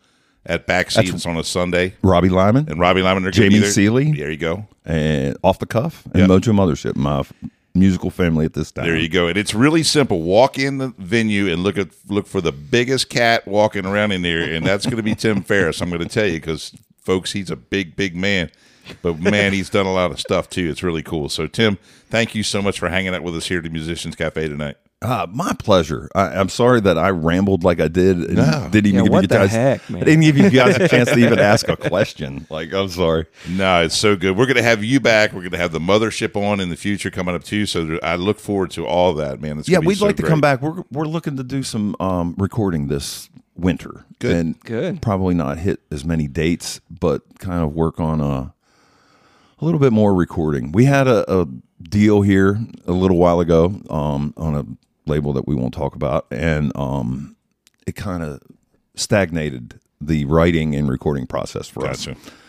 [0.47, 3.25] at Backseats on a Sunday, Robbie Lyman and Robbie Lyman.
[3.25, 3.69] are Jamie be there.
[3.69, 4.11] Seeley.
[4.13, 4.65] There you go.
[4.85, 6.29] and off the cuff and Yep.
[6.29, 7.33] Mojo Mothership, my f-
[7.75, 8.85] musical family at this time.
[8.85, 9.27] There you go.
[9.27, 10.21] And it's really simple.
[10.23, 14.21] Walk in the venue and look at look for the biggest cat walking around in
[14.23, 15.81] there, and that's going to be Tim Farris.
[15.81, 18.49] I'm going to tell you because, folks, he's a big, big man.
[19.01, 20.69] But man, he's done a lot of stuff too.
[20.69, 21.27] It's really cool.
[21.27, 21.77] So, Tim,
[22.09, 24.77] thank you so much for hanging out with us here at the Musicians Cafe tonight.
[24.99, 26.09] Uh, my pleasure.
[26.15, 28.17] I, I'm sorry that I rambled like I did.
[28.17, 28.67] And No.
[28.71, 29.51] Didn't even Yeah, give what you the guys.
[29.51, 30.01] heck, man?
[30.01, 32.47] I didn't give you guys a chance to even ask a question.
[32.49, 33.27] Like, I'm sorry.
[33.47, 34.35] No, it's so good.
[34.35, 35.33] We're going to have you back.
[35.33, 37.67] We're going to have the mothership on in the future coming up too.
[37.67, 39.59] So I look forward to all that, man.
[39.59, 40.63] It's Yeah, be we'd so like to come back.
[40.63, 44.03] We're we're looking to do some um, recording this winter.
[44.17, 44.35] Good.
[44.35, 45.01] And Good.
[45.03, 48.51] Probably not hit as many dates, but kind of work on a
[49.59, 50.71] a little bit more recording.
[50.71, 51.47] We had a, a
[51.83, 54.65] deal here a little while ago um, on a
[55.07, 57.35] label that we won't talk about, and um,
[57.85, 58.41] it kind of
[58.95, 62.07] stagnated the writing and recording process for us.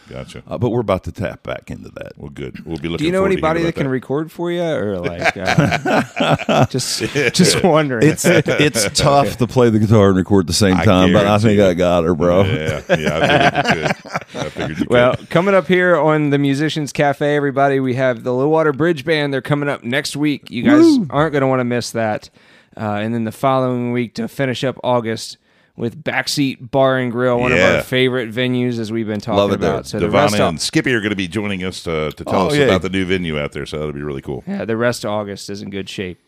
[0.08, 0.38] Gotcha.
[0.38, 0.42] Gotcha.
[0.46, 2.12] Uh, but we're about to tap back into that.
[2.16, 2.64] Well, good.
[2.64, 2.98] We'll be looking.
[2.98, 5.36] Do you know forward to hearing anybody that about can record for you, or like
[5.36, 7.00] uh, just
[7.34, 8.08] just wondering?
[8.08, 11.26] It's it's tough to play the guitar and record at the same I time, but
[11.26, 11.66] I think you.
[11.66, 12.42] I got her, bro.
[12.44, 13.52] Yeah, yeah.
[13.54, 14.12] I figured you could.
[14.34, 14.90] I figured you could.
[14.90, 19.04] Well, coming up here on the Musicians Cafe, everybody, we have the Low Water Bridge
[19.04, 19.32] Band.
[19.32, 20.50] They're coming up next week.
[20.50, 22.30] You guys aren't going to want to miss that.
[22.76, 25.36] Uh, and then the following week to finish up August
[25.78, 29.52] with Backseat Bar and Grill, one of our favorite venues, as we've been talking Love
[29.52, 29.70] it there.
[29.70, 29.86] about.
[29.86, 32.24] So the rest, Devon of, and Skippy are going to be joining us to, to
[32.24, 32.64] tell Oh, us yeah.
[32.64, 33.64] about the new venue out there.
[33.64, 34.42] So that'll be really cool.
[34.46, 36.18] yeah, the rest of August is in good shape.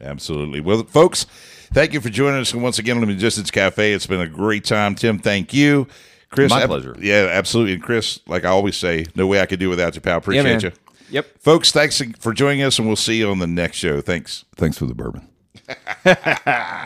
[0.00, 0.60] Absolutely.
[0.60, 1.24] Well, folks,
[1.72, 3.92] thank you for joining us once again on the Magicians Cafe.
[3.92, 4.94] It's been a great time.
[4.94, 5.88] Tim, thank you.
[6.30, 6.94] Chris, My ab- pleasure.
[7.00, 7.72] Yeah, absolutely.
[7.72, 10.18] And Chris, like I always say, no way I could do without you, pal.
[10.18, 10.60] Appreciate man.
[10.60, 10.72] you.
[11.10, 11.26] Yep.
[11.40, 14.02] Folks, thanks for joining us, and we'll see you on the next show.
[14.02, 14.44] Thanks.
[14.56, 15.26] Thanks for the bourbon.